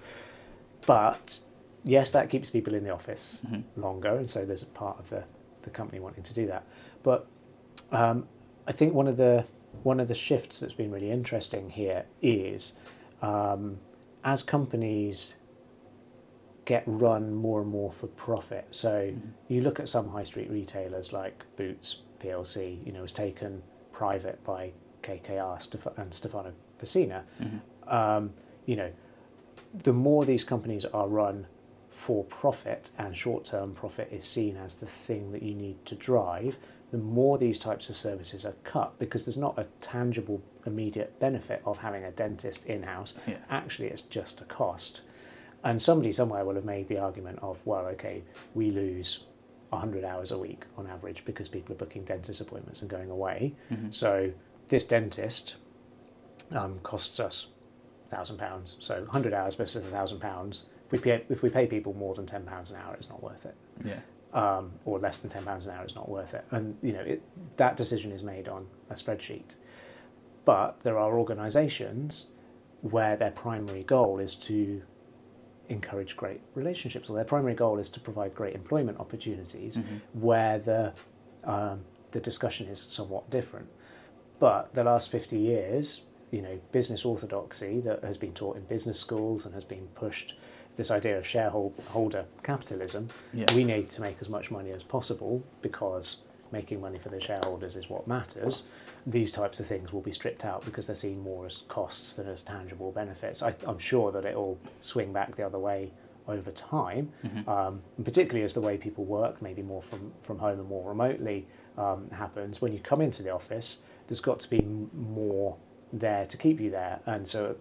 [0.86, 1.40] But
[1.84, 3.64] yes, that keeps people in the office Mhm.
[3.76, 4.16] longer.
[4.16, 5.24] And so there's a part of the,
[5.62, 6.64] the company wanting to do that.
[7.02, 7.26] But
[7.92, 8.28] um,
[8.66, 9.44] I think one of the
[9.84, 12.72] one of the shifts that's been really interesting here is
[13.22, 13.78] um,
[14.24, 15.36] as companies
[16.64, 18.66] get run more and more for profit.
[18.70, 19.12] So
[19.48, 24.42] you look at some high street retailers like Boots PLC, you know, was taken private
[24.44, 25.58] by KKR
[25.96, 27.22] and Stefano Pessina.
[27.40, 27.60] Mhm.
[27.92, 28.32] Um,
[28.66, 28.90] you know,
[29.74, 31.46] the more these companies are run
[31.88, 35.94] for profit and short term profit is seen as the thing that you need to
[35.94, 36.56] drive,
[36.92, 41.62] the more these types of services are cut because there's not a tangible immediate benefit
[41.64, 43.14] of having a dentist in house.
[43.26, 43.38] Yeah.
[43.48, 45.00] Actually, it's just a cost.
[45.62, 48.22] And somebody somewhere will have made the argument of, well, okay,
[48.54, 49.24] we lose
[49.70, 53.54] 100 hours a week on average because people are booking dentist appointments and going away.
[53.70, 53.92] Mhm.
[53.94, 54.32] So
[54.70, 55.56] this dentist
[56.52, 57.48] um, costs us
[58.08, 58.76] thousand pounds.
[58.80, 60.64] So 100 hours versus thousand pounds.
[60.86, 63.22] If we pay if we pay people more than 10 pounds an hour, it's not
[63.22, 63.54] worth it.
[63.84, 64.00] Yeah.
[64.32, 66.44] Um, or less than 10 pounds an hour, it's not worth it.
[66.50, 67.22] And you know it,
[67.56, 69.56] that decision is made on a spreadsheet.
[70.44, 72.26] But there are organisations
[72.80, 74.82] where their primary goal is to
[75.68, 80.00] encourage great relationships, or their primary goal is to provide great employment opportunities, Mhm.
[80.14, 80.92] where the
[81.44, 83.68] um, the discussion is somewhat different.
[84.40, 86.00] But the last 50 years,
[86.32, 90.34] you know, business orthodoxy that has been taught in business schools and has been pushed,
[90.76, 93.46] this idea of shareholder capitalism, Yeah.
[93.54, 96.16] we need to make as much money as possible because
[96.52, 98.64] making money for the shareholders is what matters.
[99.06, 102.26] These types of things will be stripped out because they're seen more as costs than
[102.28, 103.42] as tangible benefits.
[103.42, 105.92] I, I'm sure that it will swing back the other way
[106.26, 107.46] over time, Mhm.
[107.48, 110.88] um, and particularly as the way people work, maybe more from, from home and more
[110.88, 112.60] remotely, um, happens.
[112.60, 113.78] When you come into the office,
[114.10, 114.60] there's got to be
[114.92, 115.56] more
[115.92, 116.98] there to keep you there.
[117.06, 117.56] And so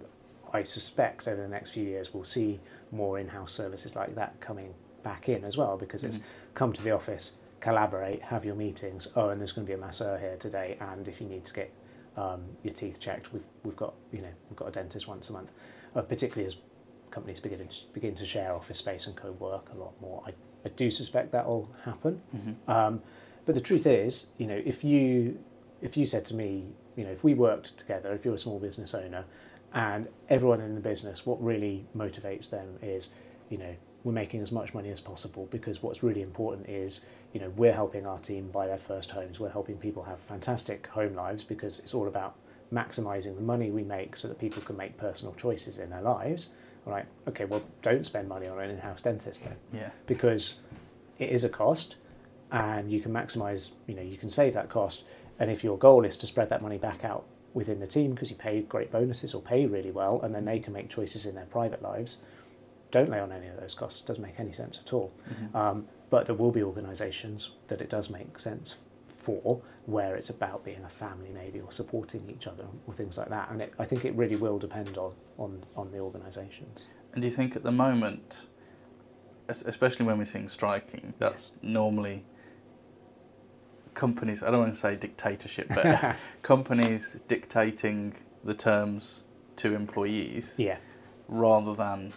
[0.51, 2.59] I suspect over the next few years we'll see
[2.91, 6.23] more in house services like that coming back in as well because it's Mhm.
[6.55, 9.07] come to the office, collaborate, have your meetings.
[9.15, 11.53] Oh, and there's going to be a masseur here today, and if you need to
[11.53, 11.71] get
[12.17, 15.33] um, your teeth checked, we've we've got you know we've got a dentist once a
[15.33, 15.51] month.
[15.95, 16.57] Uh, particularly as
[17.11, 20.21] companies begin to, begin to share office space and co-work a lot more.
[20.25, 20.33] I,
[20.65, 22.21] I do suspect that will happen.
[22.35, 22.57] Mhm.
[22.67, 23.01] Um,
[23.45, 25.39] but the truth is, you know, if you
[25.81, 28.59] if you said to me, you know, if we worked together, if you're a small
[28.59, 29.25] business owner,
[29.73, 33.09] and everyone in the business, what really motivates them is,
[33.49, 37.39] you know, we're making as much money as possible because what's really important is, you
[37.39, 39.39] know, we're helping our team buy their first homes.
[39.39, 42.35] We're helping people have fantastic home lives because it's all about
[42.73, 46.49] maximizing the money we make so that people can make personal choices in their lives.
[46.87, 49.89] All right, okay, well, don't spend money on an in-house dentist then Yeah.
[50.07, 50.55] because
[51.19, 51.97] it is a cost
[52.51, 55.03] and you can maximize you know you can save that cost
[55.39, 58.29] and if your goal is to spread that money back out within the team because
[58.29, 61.33] you pay great bonuses or pay really well and then they can make choices in
[61.35, 62.17] their private lives
[62.91, 64.01] don't lay on any of those costs.
[64.01, 65.11] It doesn't make any sense at all.
[65.29, 65.55] Mhm.
[65.55, 70.63] um, but there will be organizations that it does make sense for where it's about
[70.63, 73.51] being a family maybe or supporting each other or things like that.
[73.51, 76.87] And it, i think it really will depend on on, on the organizations.
[77.13, 78.47] And do you think at the moment,
[79.47, 82.23] especially when we're seeing striking, that's normally
[83.93, 89.23] companies, I don't want to say dictatorship, but companies dictating the terms
[89.57, 90.77] to employees yeah
[91.27, 92.13] rather than,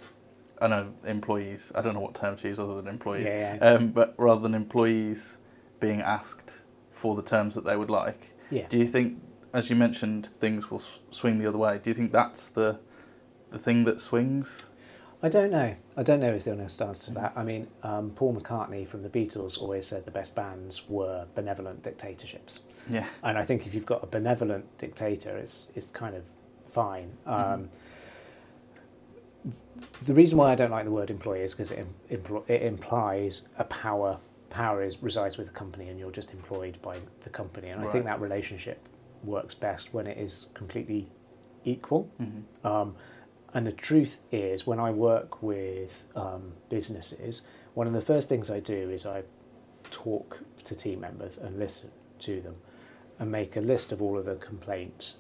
[0.61, 3.71] I know employees, I don't know what term to use other than employees, yeah yeah,
[3.73, 5.39] um, but rather than employees
[5.81, 8.35] being asked for the terms that they would like.
[8.51, 8.67] yeah.
[8.69, 9.21] Do you think,
[9.53, 11.79] as you mentioned, things will swing the other way?
[11.83, 12.79] Do you think that's the
[13.51, 14.71] the thing that swings?
[15.25, 15.75] I don't know.
[15.97, 17.33] I don't know is the honest answer to that.
[17.37, 21.83] I mean, um, Paul McCartney from the Beatles always said the best bands were benevolent
[21.83, 22.61] dictatorships.
[22.91, 23.07] Yeah.
[23.23, 26.25] And I think if you've got a benevolent dictator, it's, it's kind of
[26.67, 27.13] fine.
[27.27, 27.69] Um,
[30.07, 33.43] The reason why I don't like the word employee is because it, impl- it implies
[33.59, 34.19] a power.
[34.51, 37.69] Power is resides with the company, and you're just employed by the company.
[37.71, 38.89] And I think that relationship
[39.25, 41.09] works best when it is completely
[41.65, 42.09] equal.
[42.21, 42.43] Mhm.
[42.65, 42.95] Um,
[43.55, 47.43] and the truth is, when I work with um, businesses,
[47.75, 49.23] one of the first things I do is I
[49.91, 52.57] talk to team members and listen to them
[53.19, 55.19] and make a list of all of the complaints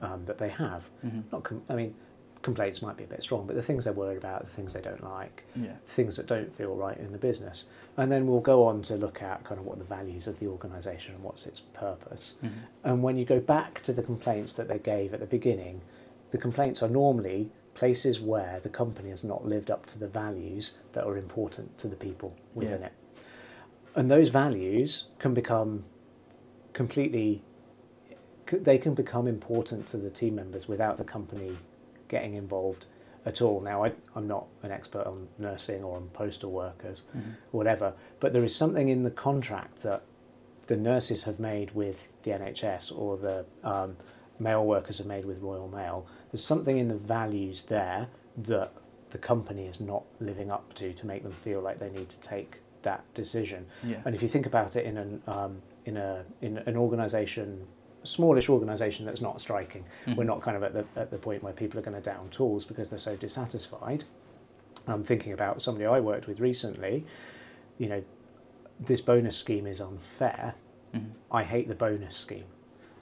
[0.00, 0.90] um, that they have.
[1.04, 1.22] Mhm.
[1.32, 1.94] Not, com- I mean,
[2.42, 4.80] complaints might be a bit strong, but the things they're worried about, the things they
[4.80, 5.76] don't like, Yeah.
[5.86, 7.64] things that don't feel right in the business.
[7.96, 10.48] And then we'll go on to look at kind of what the values of the
[10.48, 12.34] organisation and what's its purpose.
[12.42, 12.50] Mhm.
[12.82, 15.82] And when you go back to the complaints that they gave at the beginning,
[16.32, 20.72] the complaints are normally places where the company has not lived up to the values
[20.92, 22.86] that are important to the people within Yeah.
[22.86, 22.92] it.
[23.94, 25.84] And those values can become
[26.72, 27.42] completely,
[28.50, 31.56] they can become important to the team members without the company
[32.08, 32.86] getting involved
[33.24, 33.60] at all.
[33.60, 37.36] Now, I, I'm not an expert on nursing or on postal workers, Mhm.
[37.52, 40.02] whatever, but there is something in the contract that
[40.66, 43.96] the nurses have made with the NHS or the um,
[44.42, 46.06] mail workers are made with Royal Mail.
[46.30, 48.72] There's something in the values there that
[49.10, 52.20] the company is not living up to to make them feel like they need to
[52.20, 53.66] take that decision.
[53.84, 54.00] Yeah.
[54.04, 57.66] And if you think about it in an um, in a in an organisation,
[58.04, 60.26] smallish organisation that's not striking, we're Mhm.
[60.26, 62.64] not kind of at the at the point where people are going to down tools
[62.64, 64.04] because they're so dissatisfied.
[64.88, 67.04] I'm thinking about somebody I worked with recently.
[67.78, 68.02] You know,
[68.80, 70.54] this bonus scheme is unfair.
[70.94, 71.10] Mhm.
[71.30, 72.46] I hate the bonus scheme.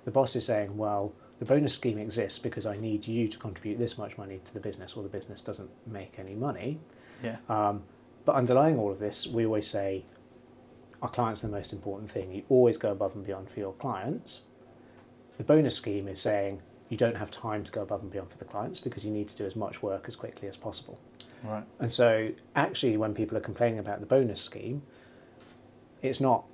[0.05, 3.79] The boss is saying, well, the bonus scheme exists because I need you to contribute
[3.79, 6.79] this much money to the business, or the business doesn't make any money.
[7.25, 7.39] Yeah.
[7.49, 7.83] Um,
[8.25, 10.05] but underlying all of this, we always say
[11.01, 12.31] our clients are the most important thing.
[12.31, 14.43] You always go above and beyond for your clients.
[15.39, 18.37] The bonus scheme is saying you don't have time to go above and beyond for
[18.37, 20.99] the clients because you need to do as much work as quickly as possible.
[21.43, 21.65] Right.
[21.79, 24.83] And so, actually, when people are complaining about the bonus scheme,
[26.03, 26.45] it's not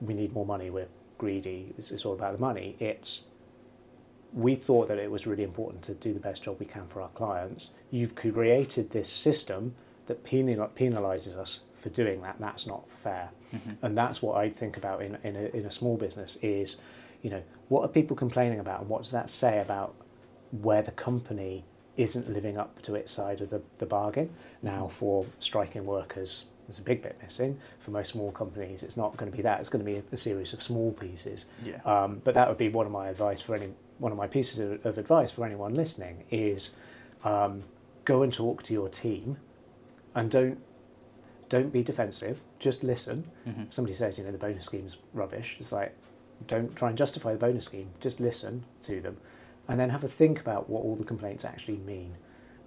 [0.00, 2.76] we need more money, we're greedy, it's, it's all about the money.
[2.78, 3.22] It's
[4.36, 7.00] we thought that it was really important to do the best job we can for
[7.00, 7.70] our clients.
[7.90, 9.74] You've created this system
[10.06, 12.36] that penal- penalizes us for doing that.
[12.38, 13.30] That's not fair.
[13.54, 13.76] Mhm.
[13.80, 16.76] And that's what I think about in, in, a, in a small business is,
[17.22, 19.94] you know, what are people complaining about and what does that say about
[20.50, 21.64] where the company
[21.96, 24.28] isn't living up to its side of the, the bargain?
[24.62, 27.58] Now, for striking workers, there's a big bit missing.
[27.78, 29.60] For most small companies, it's not going to be that.
[29.60, 31.46] It's going to be a, a series of small pieces.
[31.64, 31.80] Yeah.
[31.86, 34.58] Um, but that would be one of my advice for any one of my pieces
[34.58, 36.70] of, of advice for anyone listening is
[37.24, 37.64] um,
[38.04, 39.38] go and talk to your team
[40.14, 40.58] and don't
[41.48, 42.40] don't be defensive.
[42.58, 43.30] Just listen.
[43.46, 43.66] Mhm.
[43.68, 45.94] If somebody says, you know, the bonus scheme's rubbish, it's like
[46.46, 47.90] don't try and justify the bonus scheme.
[48.00, 49.16] Just listen to them,
[49.68, 52.16] and then have a think about what all the complaints actually mean.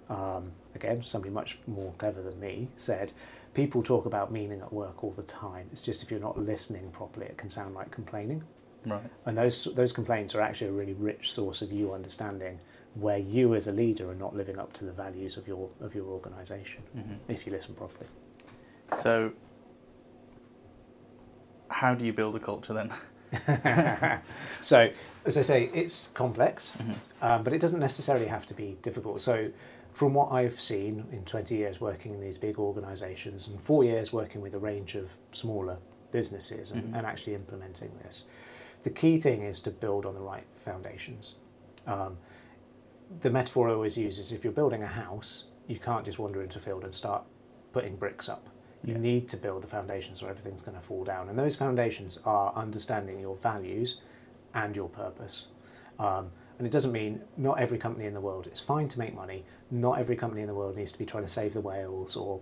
[0.08, 3.12] Um, again, somebody much more clever than me said,
[3.54, 5.68] people talk about meaning at work all the time.
[5.70, 8.42] It's just if you're not listening properly, it can sound like complaining.
[8.86, 9.02] Right.
[9.26, 12.58] And those those complaints are actually a really rich source of you understanding
[12.94, 15.94] where you as a leader are not living up to the values of your of
[15.94, 17.18] your organisation Mhm.
[17.28, 18.06] if you listen properly.
[18.92, 19.32] So,
[21.68, 22.90] how do you build a culture then?
[24.60, 24.90] so,
[25.24, 26.94] as I say, it's complex, Mhm.
[27.22, 29.20] um, but it doesn't necessarily have to be difficult.
[29.20, 29.50] So,
[29.92, 34.12] from what I've seen in 20 years working in these big organisations and four years
[34.12, 35.78] working with a range of smaller
[36.10, 36.96] businesses and, Mhm.
[36.98, 38.24] and actually implementing this,
[38.82, 41.36] the key thing is to build on the right foundations.
[41.86, 42.16] Um,
[43.20, 46.42] the metaphor I always use is if you're building a house, you can't just wander
[46.42, 47.24] into a field and start
[47.72, 48.48] putting bricks up.
[48.82, 49.00] You Yeah.
[49.00, 51.28] need to build the foundations or everything's going to fall down.
[51.28, 54.00] And those foundations are understanding your values
[54.54, 55.48] and your purpose.
[55.98, 59.14] Um, and it doesn't mean not every company in the world, it's fine to make
[59.14, 59.44] money.
[59.70, 62.40] Not every company in the world needs to be trying to save the whales or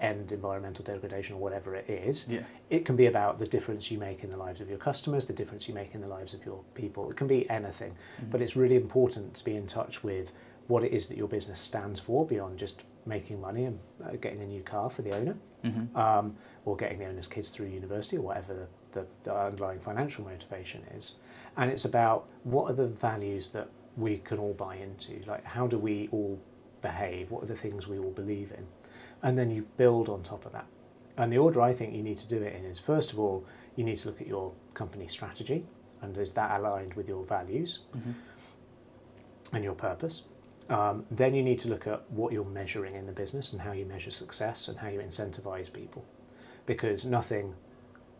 [0.00, 2.26] end environmental degradation or whatever it is.
[2.28, 2.40] Yeah.
[2.70, 5.32] It can be about the difference you make in the lives of your customers, the
[5.32, 7.10] difference you make in the lives of your people.
[7.10, 8.30] It can be anything, Mm-hmm.
[8.30, 10.32] but it's really important to be in touch with
[10.68, 14.40] what it is that your business stands for beyond just making money and uh, getting
[14.42, 15.94] a new car for the owner Mhm.
[15.96, 20.24] um, or getting the owner's kids through university or whatever the, the, the underlying financial
[20.24, 21.16] motivation is.
[21.56, 25.22] And it's about what are the values that we can all buy into?
[25.26, 26.38] Like, how do we all
[26.80, 27.30] behave?
[27.30, 28.64] What are the things we all believe in?
[29.22, 30.66] And then you build on top of that.
[31.16, 33.44] And the order I think you need to do it in is first of all,
[33.76, 35.66] you need to look at your company strategy
[36.02, 38.14] and is that aligned with your values Mhm.
[39.52, 40.22] and your purpose?
[40.68, 43.72] Um, then you need to look at what you're measuring in the business and how
[43.72, 46.04] you measure success and how you incentivize people,
[46.64, 47.54] because nothing,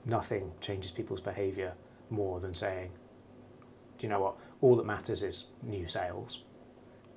[0.04, 1.74] nothing changes people's behaviour
[2.10, 2.90] more than saying,
[3.98, 4.36] "Do you know what?
[4.60, 6.42] All that matters is new sales."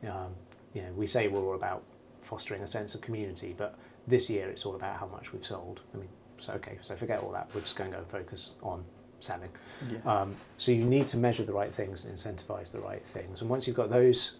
[0.07, 0.35] Um,
[0.73, 1.83] you know, we say we're all about
[2.23, 5.81] fostering a sense of community, but this year it's all about how much we've sold.
[5.93, 7.49] I mean, so okay, so forget all that.
[7.53, 8.83] We're just going to go and focus on
[9.19, 9.49] selling.
[9.89, 9.99] Yeah.
[10.05, 13.41] Um, so you need to measure the right things and incentivize the right things.
[13.41, 14.37] And once you've got those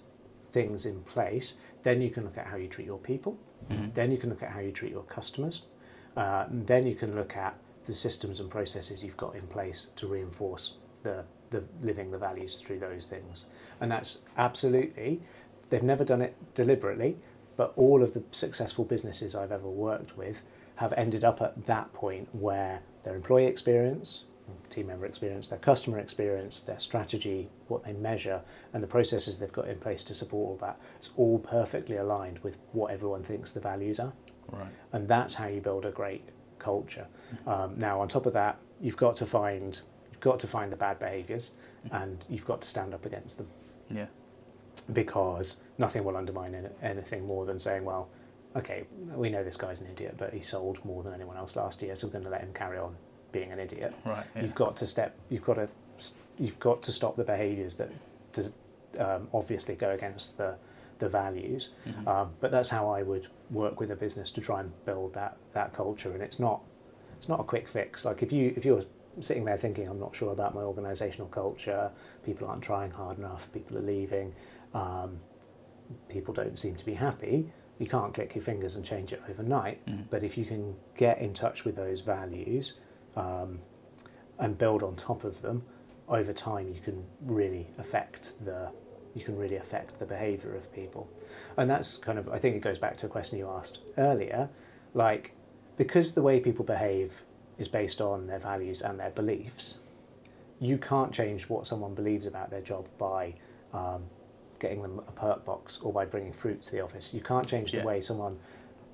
[0.52, 3.38] things in place, then you can look at how you treat your people.
[3.70, 3.94] Mhm.
[3.94, 5.64] Then you can look at how you treat your customers.
[6.16, 9.88] Uh, and then you can look at the systems and processes you've got in place
[9.96, 13.46] to reinforce the, the living the values through those things.
[13.82, 15.22] And that's absolutely,
[15.70, 17.18] they've never done it deliberately,
[17.56, 20.44] but all of the successful businesses I've ever worked with
[20.76, 24.26] have ended up at that point where their employee experience,
[24.70, 28.42] team member experience, their customer experience, their strategy, what they measure,
[28.74, 32.40] and the processes they've got in place to support all that, it's all perfectly aligned
[32.40, 34.14] with what everyone thinks the values are
[34.52, 34.68] Right.
[34.92, 36.28] and that's how you build a great
[36.60, 37.08] culture.
[37.48, 39.80] Um, now, on top of that, you've got to find
[40.12, 41.52] you've got to find the bad behaviours,
[41.92, 43.48] and you've got to stand up against them
[43.90, 44.08] Yeah.
[44.92, 48.10] Because nothing will undermine any- anything more than saying, "Well,
[48.56, 51.82] okay, we know this guy's an idiot, but he sold more than anyone else last
[51.82, 52.96] year, so we're going to let him carry on
[53.32, 54.26] being an idiot." Right.
[54.36, 54.42] Yeah.
[54.42, 55.16] You've got to step.
[55.30, 55.68] You've got to.
[56.40, 57.90] You've got to stop the behaviours that,
[58.34, 58.52] to,
[58.98, 60.56] um, obviously go against the
[61.00, 61.72] the values.
[61.86, 62.08] Mhm.
[62.08, 65.38] Um, but that's how I would work with a business to try and build that
[65.54, 66.12] that culture.
[66.12, 66.62] And it's not
[67.18, 68.06] it's not a quick fix.
[68.06, 68.84] Like if you if you're
[69.20, 71.92] sitting there thinking I'm not sure about my organisational culture,
[72.24, 74.34] people aren't trying hard enough, people are leaving,
[74.74, 75.20] um,
[76.10, 77.52] people don't seem to be happy.
[77.80, 79.86] You can't click your fingers and change it overnight.
[79.86, 80.06] Mhm.
[80.10, 82.74] But if you can get in touch with those values
[83.16, 83.60] um,
[84.40, 85.64] and build on top of them,
[86.08, 88.72] over time you can really affect the
[89.16, 91.08] you can really affect the behaviour of people.
[91.56, 94.50] And that's kind of I think it goes back to a question you asked earlier,
[94.94, 95.34] like
[95.76, 97.24] because the way people behave
[97.58, 99.80] is based on their values and their beliefs,
[100.60, 103.36] you can't change what someone believes about their job by
[103.74, 104.04] um,
[104.64, 107.14] getting them a perk box or by bringing fruit to the office.
[107.14, 107.86] You can't change the Yeah.
[107.86, 108.40] way someone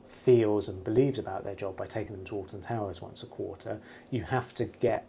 [0.08, 3.79] feels and believes about their job by taking them to Alton Towers once a quarter.
[4.10, 5.05] You have to get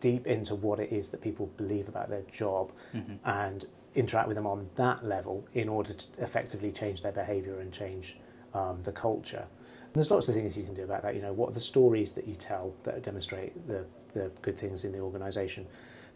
[0.00, 3.18] deep into what it is that people believe about their job Mhm.
[3.24, 7.70] and interact with them on that level in order to effectively change their behaviour and
[7.70, 8.18] change
[8.54, 9.46] um, the culture.
[9.84, 11.14] And there's lots of things you can do about that.
[11.14, 14.84] You know, what are the stories that you tell that demonstrate the, the good things
[14.84, 15.66] in the organisation?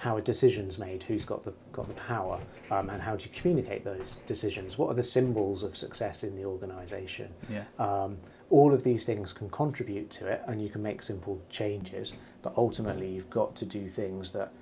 [0.04, 1.02] How are decisions made?
[1.02, 2.38] Who's got the got the power?
[2.70, 4.76] Um, and how do you communicate those decisions?
[4.76, 7.32] What are the symbols of success in the organisation?
[7.48, 7.64] Yeah.
[7.78, 8.18] Um,
[8.50, 12.12] all of these things can contribute to it, and you can make simple changes.
[12.42, 14.52] But ultimately, you've got to do things that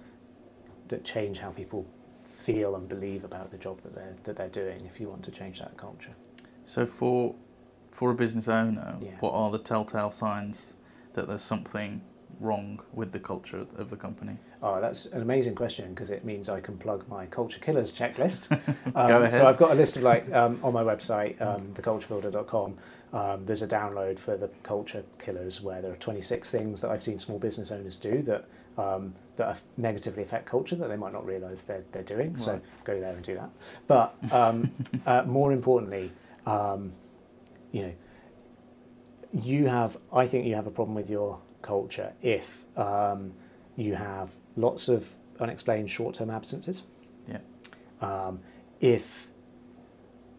[0.86, 1.84] that change how people
[2.22, 4.86] feel and believe about the job that they're that they're doing.
[4.86, 6.14] If you want to change that culture,
[6.64, 7.34] So for
[7.90, 9.16] for a business owner, Yeah.
[9.18, 10.76] what are the telltale signs
[11.14, 12.02] that there's something
[12.42, 14.36] wrong with the culture of the company?
[14.64, 18.48] oh, that's an amazing question because it means I can plug my culture killers checklist.
[18.94, 19.32] Go Um, ahead.
[19.32, 22.74] So I've got a list of like um, on my website, um, theculturebuilder.com.
[23.12, 27.02] Um, there's a download for the culture killers where there are 26 things that I've
[27.02, 28.44] seen small business owners do that
[28.78, 32.38] um, that negatively affect culture that they might not realise they're, they're doing.
[32.38, 33.50] So go there and do that.
[33.86, 34.70] But um,
[35.06, 36.12] uh, more importantly,
[36.46, 36.92] um,
[37.72, 37.92] you know,
[39.32, 39.96] you have.
[40.12, 43.32] I think you have a problem with your culture if um,
[43.76, 45.08] you have lots of
[45.40, 46.82] unexplained short-term absences
[47.28, 47.38] Yeah.
[48.00, 48.40] um,
[48.80, 49.28] if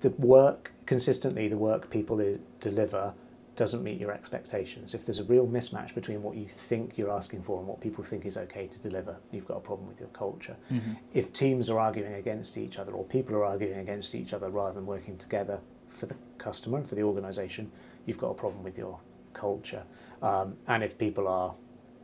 [0.02, 3.14] the work consistently the work people i- deliver
[3.56, 7.42] doesn't meet your expectations if there's a real mismatch between what you think you're asking
[7.42, 10.10] for and what people think is okay to deliver you've got a problem with your
[10.10, 10.98] culture Mhm.
[11.14, 14.74] if teams are arguing against each other or people are arguing against each other rather
[14.74, 17.72] than working together for the customer and for the organization
[18.06, 19.00] you've got a problem with your
[19.34, 19.84] culture
[20.24, 21.54] um, and if people are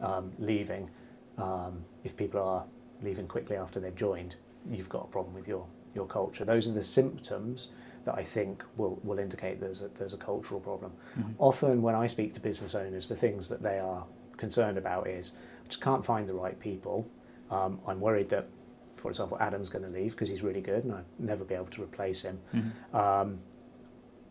[0.02, 0.90] um, leaving
[1.38, 2.64] um, if people are
[3.02, 4.36] leaving quickly after they've joined
[4.70, 7.70] you've got a problem with your your culture those are the symptoms
[8.06, 10.94] that I think will, will indicate there's a, there's a cultural problem.
[11.20, 11.34] Mhm.
[11.38, 14.06] Often, when I speak to business owners, the things that they are
[14.38, 15.34] concerned about is
[15.65, 17.06] I just can't find the right people.
[17.52, 18.48] Um, I'm worried that,
[18.96, 21.65] for example, Adam's going to leave because he's really good and I'll never be able
[21.78, 22.40] to replace him.
[22.54, 22.96] Mhm.
[22.96, 23.40] Um,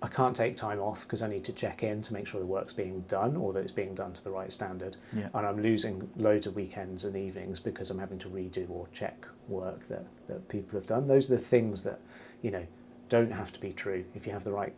[0.01, 2.46] I can't take time off because I need to check in to make sure the
[2.46, 4.96] work's being done or that it's being done to the right standard.
[5.12, 5.28] Yeah.
[5.34, 9.26] And I'm losing loads of weekends and evenings because I'm having to redo or check
[9.49, 11.09] work that, that people have done.
[11.09, 12.01] Those are the things that,
[12.42, 12.64] you know,
[13.09, 14.05] don't have to be true.
[14.14, 14.74] If you have the right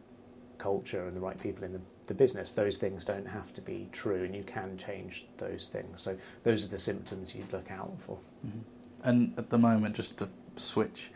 [0.56, 3.88] culture and the right people in the, the business, those things don't have to be
[3.92, 6.00] true and you can change those things.
[6.00, 8.18] So those are the symptoms you'd look out for.
[8.46, 8.60] Mhm.
[9.04, 11.10] And at the moment, just to switch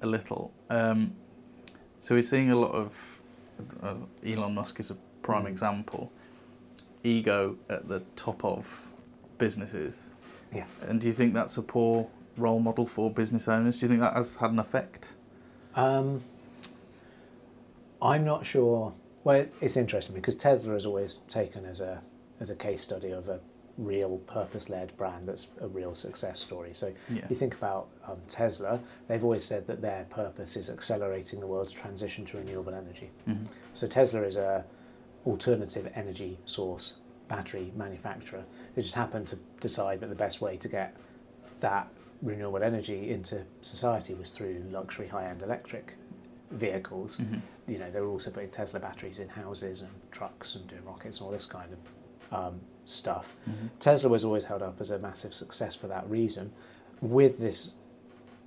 [0.00, 1.16] a little, um,
[2.00, 3.17] So we're seeing a lot of
[3.82, 3.94] uh,
[4.26, 5.48] Elon Musk is a prime Mm.
[5.48, 6.12] example.
[7.04, 8.92] Ego at the top of
[9.38, 10.10] businesses.
[10.52, 10.64] Yeah.
[10.86, 13.78] And do you think that's a poor role model for business owners?
[13.80, 15.14] Do you think that has had an effect?
[15.74, 16.22] Um,
[18.02, 18.94] I'm not sure.
[19.24, 22.02] Well, it's interesting because Tesla is always taken as a
[22.40, 23.40] as a case study of a
[23.78, 26.74] real purpose-led brand that's a real success story.
[26.74, 27.24] So Yeah.
[27.30, 31.72] you think about um, Tesla; they've always said that their purpose is accelerating the world's
[31.72, 33.10] transition to renewable energy.
[33.28, 33.46] Mhm.
[33.74, 34.64] So Tesla is a
[35.26, 36.98] alternative energy source
[37.28, 38.42] battery manufacturer.
[38.74, 40.96] They just happen to decide that the best way to get
[41.60, 41.88] that
[42.22, 45.94] renewable energy into society was through luxury high-end electric
[46.50, 47.18] vehicles.
[47.18, 47.40] Mhm.
[47.66, 51.18] You know, they were also putting Tesla batteries in houses and trucks and doing rockets
[51.18, 51.78] and all this kind of
[52.32, 53.36] um, stuff.
[53.48, 53.70] Mhm.
[53.80, 56.52] Tesla was always held up as a massive success for that reason.
[57.00, 57.74] With this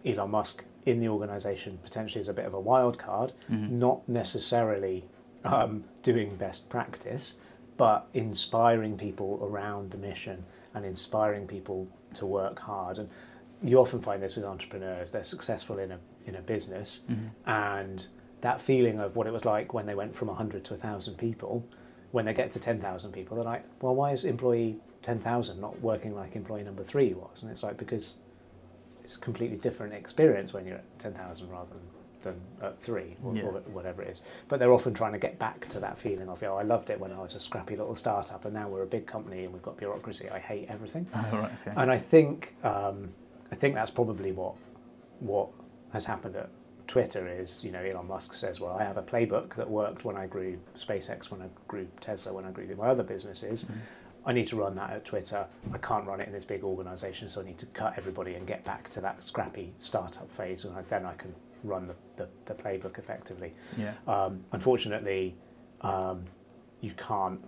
[0.06, 3.72] Elon Musk in the organisation potentially as a bit of a wild card, Mhm.
[3.72, 5.06] not necessarily
[5.44, 7.36] um, doing best practice,
[7.76, 10.44] but inspiring people around the mission
[10.76, 13.00] and inspiring people to work hard.
[13.00, 13.10] And
[13.64, 17.30] you often find this with entrepreneurs; they're successful in a in a business, Mhm.
[17.48, 18.08] and
[18.42, 21.64] that feeling of what it was like when they went from 100 to 1,000 people,
[22.12, 26.16] when they get to 10,000 people, they're like, well, why is employee 10,000 not working
[26.16, 27.41] like employee number three was?
[27.41, 28.16] And it's like, because
[29.03, 33.36] it's a completely different experience when you're at 10,000 rather than, than at three, or,
[33.36, 33.43] Yeah.
[33.43, 34.22] or whatever it is.
[34.47, 36.99] But they're often trying to get back to that feeling of, oh, I loved it
[36.99, 39.64] when I was a scrappy little startup, and now we're a big company and we've
[39.64, 40.30] got bureaucracy.
[40.30, 41.07] I hate everything.
[41.16, 41.74] Oh, right, okay.
[41.78, 43.09] And I think um,
[43.51, 44.55] I think that's probably what
[45.20, 45.49] what
[45.93, 46.49] has happened at
[46.92, 50.18] Twitter is you know Elon Musk says well I have a playbook that worked when
[50.18, 53.78] I grew SpaceX when I grew Tesla when I grew my other businesses Mhm.
[54.26, 57.30] I need to run that at Twitter I can't run it in this big organization
[57.30, 60.78] so I need to cut everybody and get back to that scrappy startup phase and
[60.78, 61.34] I, then I can
[61.64, 63.94] run the, the, the playbook effectively Yeah.
[64.06, 65.38] um, unfortunately,
[65.80, 66.26] um,
[66.82, 67.39] you can't.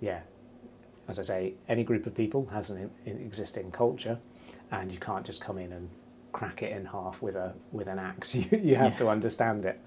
[0.00, 0.20] Yeah,
[1.08, 4.18] as I say, any group of people has an, an existing culture,
[4.70, 5.90] and you can't just come in and
[6.32, 8.34] crack it in half with a with an axe.
[8.34, 8.98] You, you have Yeah.
[8.98, 9.80] to understand it.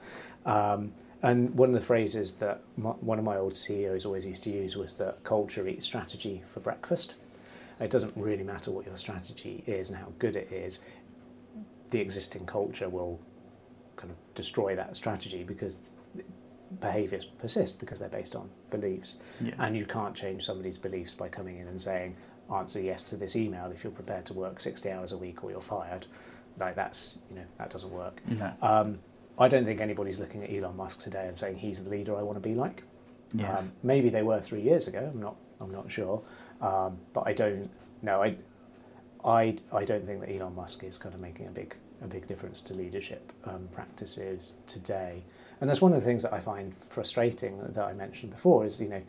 [0.45, 4.41] Um, and one of the phrases that my, one of my old CEOs always used
[4.43, 7.13] to use was that culture eats strategy for breakfast.
[7.79, 10.79] It doesn't really matter what your strategy is and how good it is.
[11.91, 13.19] The existing culture will
[13.97, 15.79] kind of destroy that strategy because
[16.79, 19.17] behaviors persist because they're based on beliefs.
[19.41, 19.53] Yeah.
[19.59, 22.15] And you can't change somebody's beliefs by coming in and saying,
[22.53, 25.51] answer yes to this email if you're prepared to work 60 hours a week or
[25.51, 26.07] you're fired.
[26.61, 28.21] Like that's, you know, that doesn't work.
[28.27, 28.53] no.
[28.61, 28.99] Um,
[29.39, 32.21] I don't think anybody's looking at Elon Musk today and saying he's the leader I
[32.21, 32.83] want to be like.
[33.33, 33.57] Yeah.
[33.57, 35.09] Um, maybe they were three years ago.
[35.11, 35.35] I'm not.
[35.59, 36.21] I'm not sure.
[36.61, 37.69] Um, but I don't.
[38.01, 38.35] No, I,
[39.23, 42.25] I, I don't think that Elon Musk is kind of making a big a big
[42.27, 45.23] difference to leadership um, practices today.
[45.59, 48.81] And that's one of the things that I find frustrating that I mentioned before is
[48.81, 49.01] you know,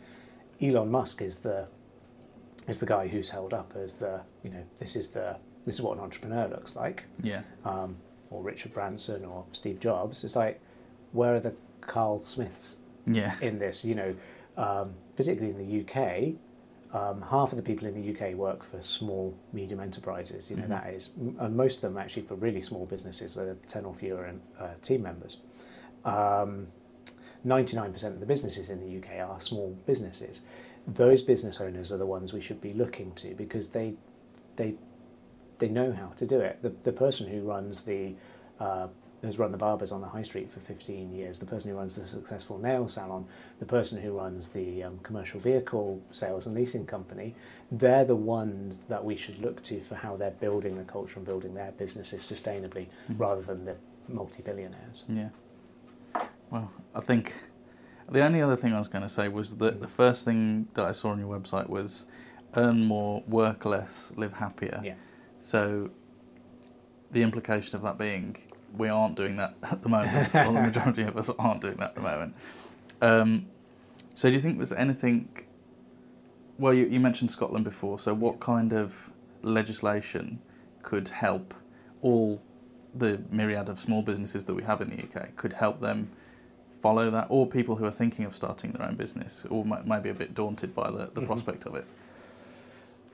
[0.61, 1.68] Elon Musk is the
[2.68, 5.81] is the guy who's held up as the you know this is the this is
[5.83, 7.43] what an entrepreneur looks like yeah.
[7.65, 7.97] um,
[8.31, 10.25] or Richard Branson or Steve Jobs.
[10.25, 10.61] It's like,
[11.13, 13.35] where are the Carl Smiths Yeah.
[13.41, 13.85] in this?
[13.85, 14.15] You know,
[14.57, 16.35] um, particularly in the UK,
[16.95, 20.51] um, half of the people in the UK work for small, medium enterprises.
[20.51, 20.69] You know, Mhm.
[20.69, 24.31] that is, and most of them actually for really small businesses with 10 or fewer
[24.59, 25.39] uh, team members.
[26.05, 26.67] Um,
[27.45, 30.43] 99% of the businesses in the UK are small businesses.
[30.87, 33.95] Those business owners are the ones we should be looking to because they,
[34.57, 34.75] they,
[35.63, 36.61] they know how to do it.
[36.61, 38.15] The, the person who runs the,
[38.59, 38.89] uh,
[39.23, 41.95] has run the barbers on the high street for 15 years, the person who runs
[41.95, 43.25] the successful nail salon,
[43.61, 47.37] the person who runs the um, commercial vehicle sales and leasing company,
[47.71, 51.25] they're the ones that we should look to for how they're building the culture and
[51.25, 53.21] building their businesses sustainably Mhm.
[53.21, 53.77] rather than the
[54.09, 55.05] multi-billionaires.
[55.09, 55.29] Yeah.
[56.51, 57.41] Well, I think
[58.11, 60.85] the only other thing I was going to say was that the first thing that
[60.85, 62.07] I saw on your website was
[62.57, 64.81] earn more, work less, live happier.
[64.85, 64.95] Yeah.
[65.43, 65.90] So
[67.11, 68.36] the implication of that being
[68.78, 71.90] we aren't doing that at the moment, or the majority of us aren't doing that
[71.90, 72.34] at the moment.
[73.03, 73.47] Um,
[74.14, 75.28] so do you think there's anything?
[76.59, 77.99] Well, you, you mentioned Scotland before.
[77.99, 79.11] So what kind of
[79.43, 80.40] legislation
[80.82, 81.55] could help
[82.03, 82.40] all
[82.95, 85.34] the myriad of small businesses that we have in the UK?
[85.36, 86.11] Could help them
[86.80, 90.03] follow that, or people who are thinking of starting their own business, or might, might
[90.03, 91.26] be a bit daunted by the, the Mhm.
[91.26, 91.84] prospect of it.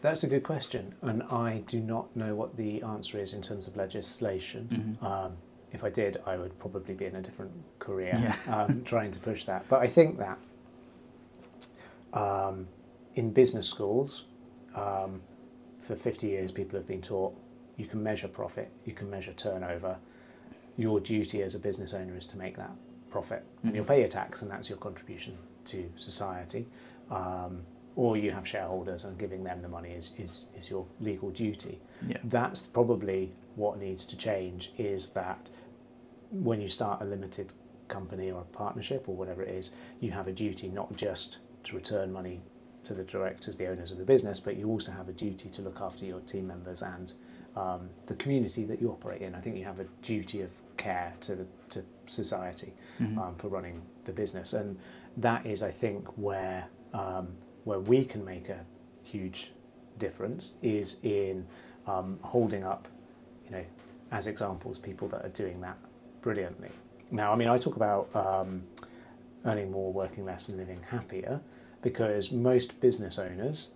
[0.01, 3.67] That's a good question, and I do not know what the answer is in terms
[3.67, 4.97] of legislation.
[5.01, 5.05] Mhm.
[5.05, 5.37] Um,
[5.73, 8.37] if I did, I would probably be in a different career Yeah.
[8.65, 9.69] um, trying to push that.
[9.69, 10.39] But I think that
[12.13, 12.69] um,
[13.17, 14.25] in business schools,
[14.75, 15.21] um,
[15.81, 17.35] for 50 years, people have been taught
[17.77, 19.99] you can measure profit, you can measure turnover,
[20.77, 22.71] your duty as a business owner is to make that
[23.11, 25.37] profit, and you'll pay your tax, and that's your contribution
[25.67, 26.67] to society.
[27.11, 27.63] Um,
[27.99, 31.81] or you have shareholders, and giving them the money is, is, is your legal duty.
[32.07, 32.19] Yeah.
[32.23, 34.71] That's probably what needs to change.
[34.79, 35.51] Is that
[36.31, 37.53] when you start a limited
[37.89, 41.75] company or a partnership or whatever it is, you have a duty not just to
[41.75, 42.41] return money
[42.85, 45.61] to the directors, the owners of the business, but you also have a duty to
[45.61, 47.13] look after your team members and
[47.57, 49.35] um, the community that you operate in.
[49.35, 53.19] I think you have a duty of care to the, to society Mhm.
[53.19, 54.79] um, for running the business, and
[55.17, 57.27] that is, I think, where um,
[57.69, 58.61] where we can make a
[59.03, 59.53] huge
[59.99, 61.47] difference is in
[61.87, 62.89] um, holding up,
[63.45, 63.64] you know,
[64.11, 65.77] as examples people that are doing that
[66.23, 66.71] brilliantly.
[67.11, 68.62] Now, I mean, I talk about um,
[69.45, 71.41] earning more, working less, and living happier
[71.83, 73.69] because most business owners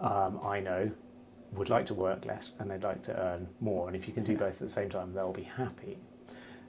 [0.00, 0.90] um, I know
[1.52, 3.86] would like to work less and they'd like to earn more.
[3.86, 5.96] And if you can do both at the same time, they'll be happy.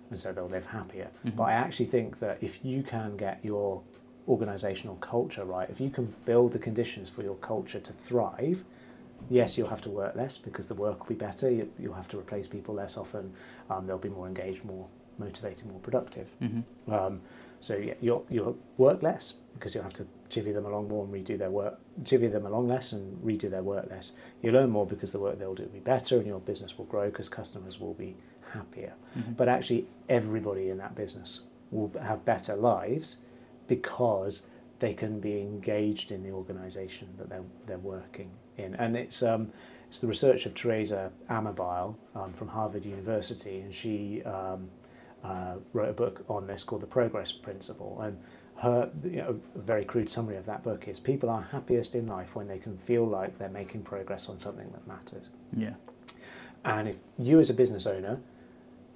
[0.09, 1.09] And so they'll live happier.
[1.25, 1.35] Mhm.
[1.35, 3.83] But I actually think that if you can get your
[4.29, 8.63] organizational culture right, if you can build the conditions for your culture to thrive,
[9.29, 11.49] yes, you'll have to work less because the work will be better.
[11.49, 13.33] You, you'll have to replace people less often.
[13.69, 14.85] Um, they'll be more engaged, more
[15.17, 16.29] motivated, more productive.
[16.41, 16.63] Mhm.
[16.87, 17.21] Um,
[17.59, 21.13] so yeah, you'll you'll work less because you'll have to chivvy them along more and
[21.13, 24.13] redo their work, chivvy them along less and redo their work less.
[24.41, 26.85] You'll earn more because the work they'll do will be better and your business will
[26.85, 28.15] grow because customers will be
[28.53, 28.93] happier.
[29.17, 29.35] Mhm.
[29.35, 33.17] But actually, everybody in that business will have better lives
[33.69, 34.43] because
[34.79, 38.75] they can be engaged in the organisation that they're they're working in.
[38.75, 39.51] And it's um,
[39.87, 44.69] it's the research of Teresa Amabile um, from Harvard University, and she um,
[45.23, 48.01] uh, wrote a book on this called The Progress Principle.
[48.01, 48.17] And
[48.57, 52.07] her you know, a very crude summary of that book is people are happiest in
[52.07, 55.27] life when they can feel like they're making progress on something that matters.
[55.55, 55.75] Yeah.
[56.65, 58.19] And if you, as a business owner,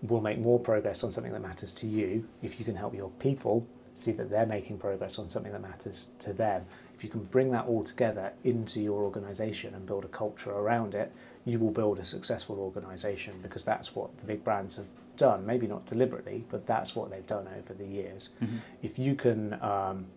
[0.01, 3.09] will make more progress on something that matters to you, if you can help your
[3.19, 6.65] people see that they're making progress on something that matters to them,
[6.95, 10.95] if you can bring that all together into your organization and build a culture around
[10.95, 11.11] it,
[11.45, 14.87] you will build a successful organization because that's what the big brands have
[15.17, 15.45] done.
[15.45, 18.29] Maybe not deliberately, but that's what they've done over the years.
[18.41, 18.59] Mhm.
[18.81, 20.07] If you can, um,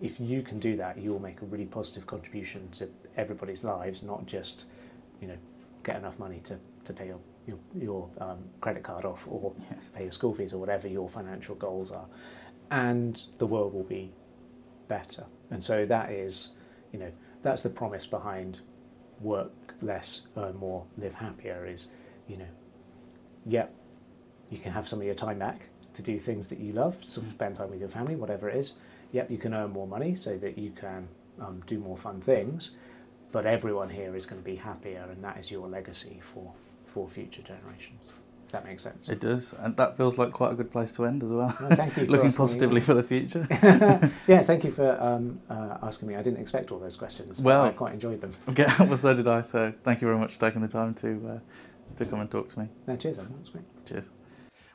[0.00, 4.02] if you can do that, you will make a really positive contribution to everybody's lives,
[4.02, 4.64] not just,
[5.20, 5.36] you know,
[5.82, 9.76] get enough money to, to pay your your, your um, credit card off or Yeah.
[9.94, 12.06] pay your school fees or whatever your financial goals are,
[12.70, 14.12] and the world will be
[14.88, 15.24] better.
[15.50, 16.50] And so that is,
[16.92, 17.12] you know,
[17.42, 18.60] that's the promise behind
[19.20, 21.66] work less, earn more, live happier.
[21.66, 21.88] Is,
[22.26, 22.48] you know,
[23.44, 23.74] yep,
[24.50, 27.56] you can have some of your time back to do things that you love, spend
[27.56, 28.74] time with your family, whatever it is.
[29.12, 31.08] Yep, you can earn more money so that you can
[31.40, 32.72] um, do more fun things.
[33.32, 36.52] But everyone here is going to be happier, and that is your legacy for
[36.86, 38.10] for future generations.
[38.46, 39.08] If that makes sense.
[39.08, 41.52] It does, and that feels like quite a good place to end as well.
[41.60, 42.06] No, thank you.
[42.06, 43.44] For Looking positively for the future.
[44.28, 46.14] yeah, thank you for um, uh, asking me.
[46.14, 47.40] I didn't expect all those questions.
[47.40, 48.30] But Well- I quite enjoyed them.
[48.50, 49.40] Okay, well, so did I.
[49.40, 52.48] So thank you very much for taking the time to uh, to come and talk
[52.50, 52.68] to me.
[52.86, 53.18] No, cheers.
[53.18, 53.32] Adam.
[53.32, 53.64] That was great.
[53.84, 54.10] Cheers.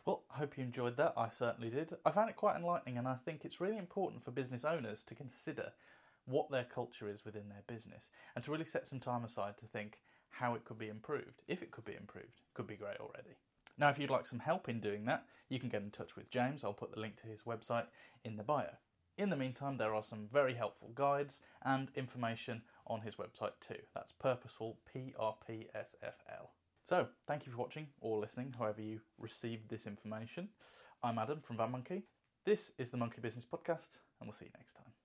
[0.05, 1.13] Well, I hope you enjoyed that.
[1.15, 1.93] I certainly did.
[2.05, 5.15] I found it quite enlightening, and I think it's really important for business owners to
[5.15, 5.71] consider
[6.25, 9.65] what their culture is within their business and to really set some time aside to
[9.67, 9.99] think
[10.29, 11.41] how it could be improved.
[11.47, 13.35] If it could be improved, could be great already.
[13.77, 16.29] Now, if you'd like some help in doing that, you can get in touch with
[16.29, 16.63] James.
[16.63, 17.85] I'll put the link to his website
[18.23, 18.69] in the bio.
[19.17, 23.79] In the meantime, there are some very helpful guides and information on his website too.
[23.93, 26.51] That's Purposeful, P R P S F L.
[26.87, 30.49] So, thank you for watching or listening, however you received this information.
[31.03, 32.03] I'm Adam from Van Monkey.
[32.45, 35.00] This is the Monkey Business Podcast, and we'll see you next time.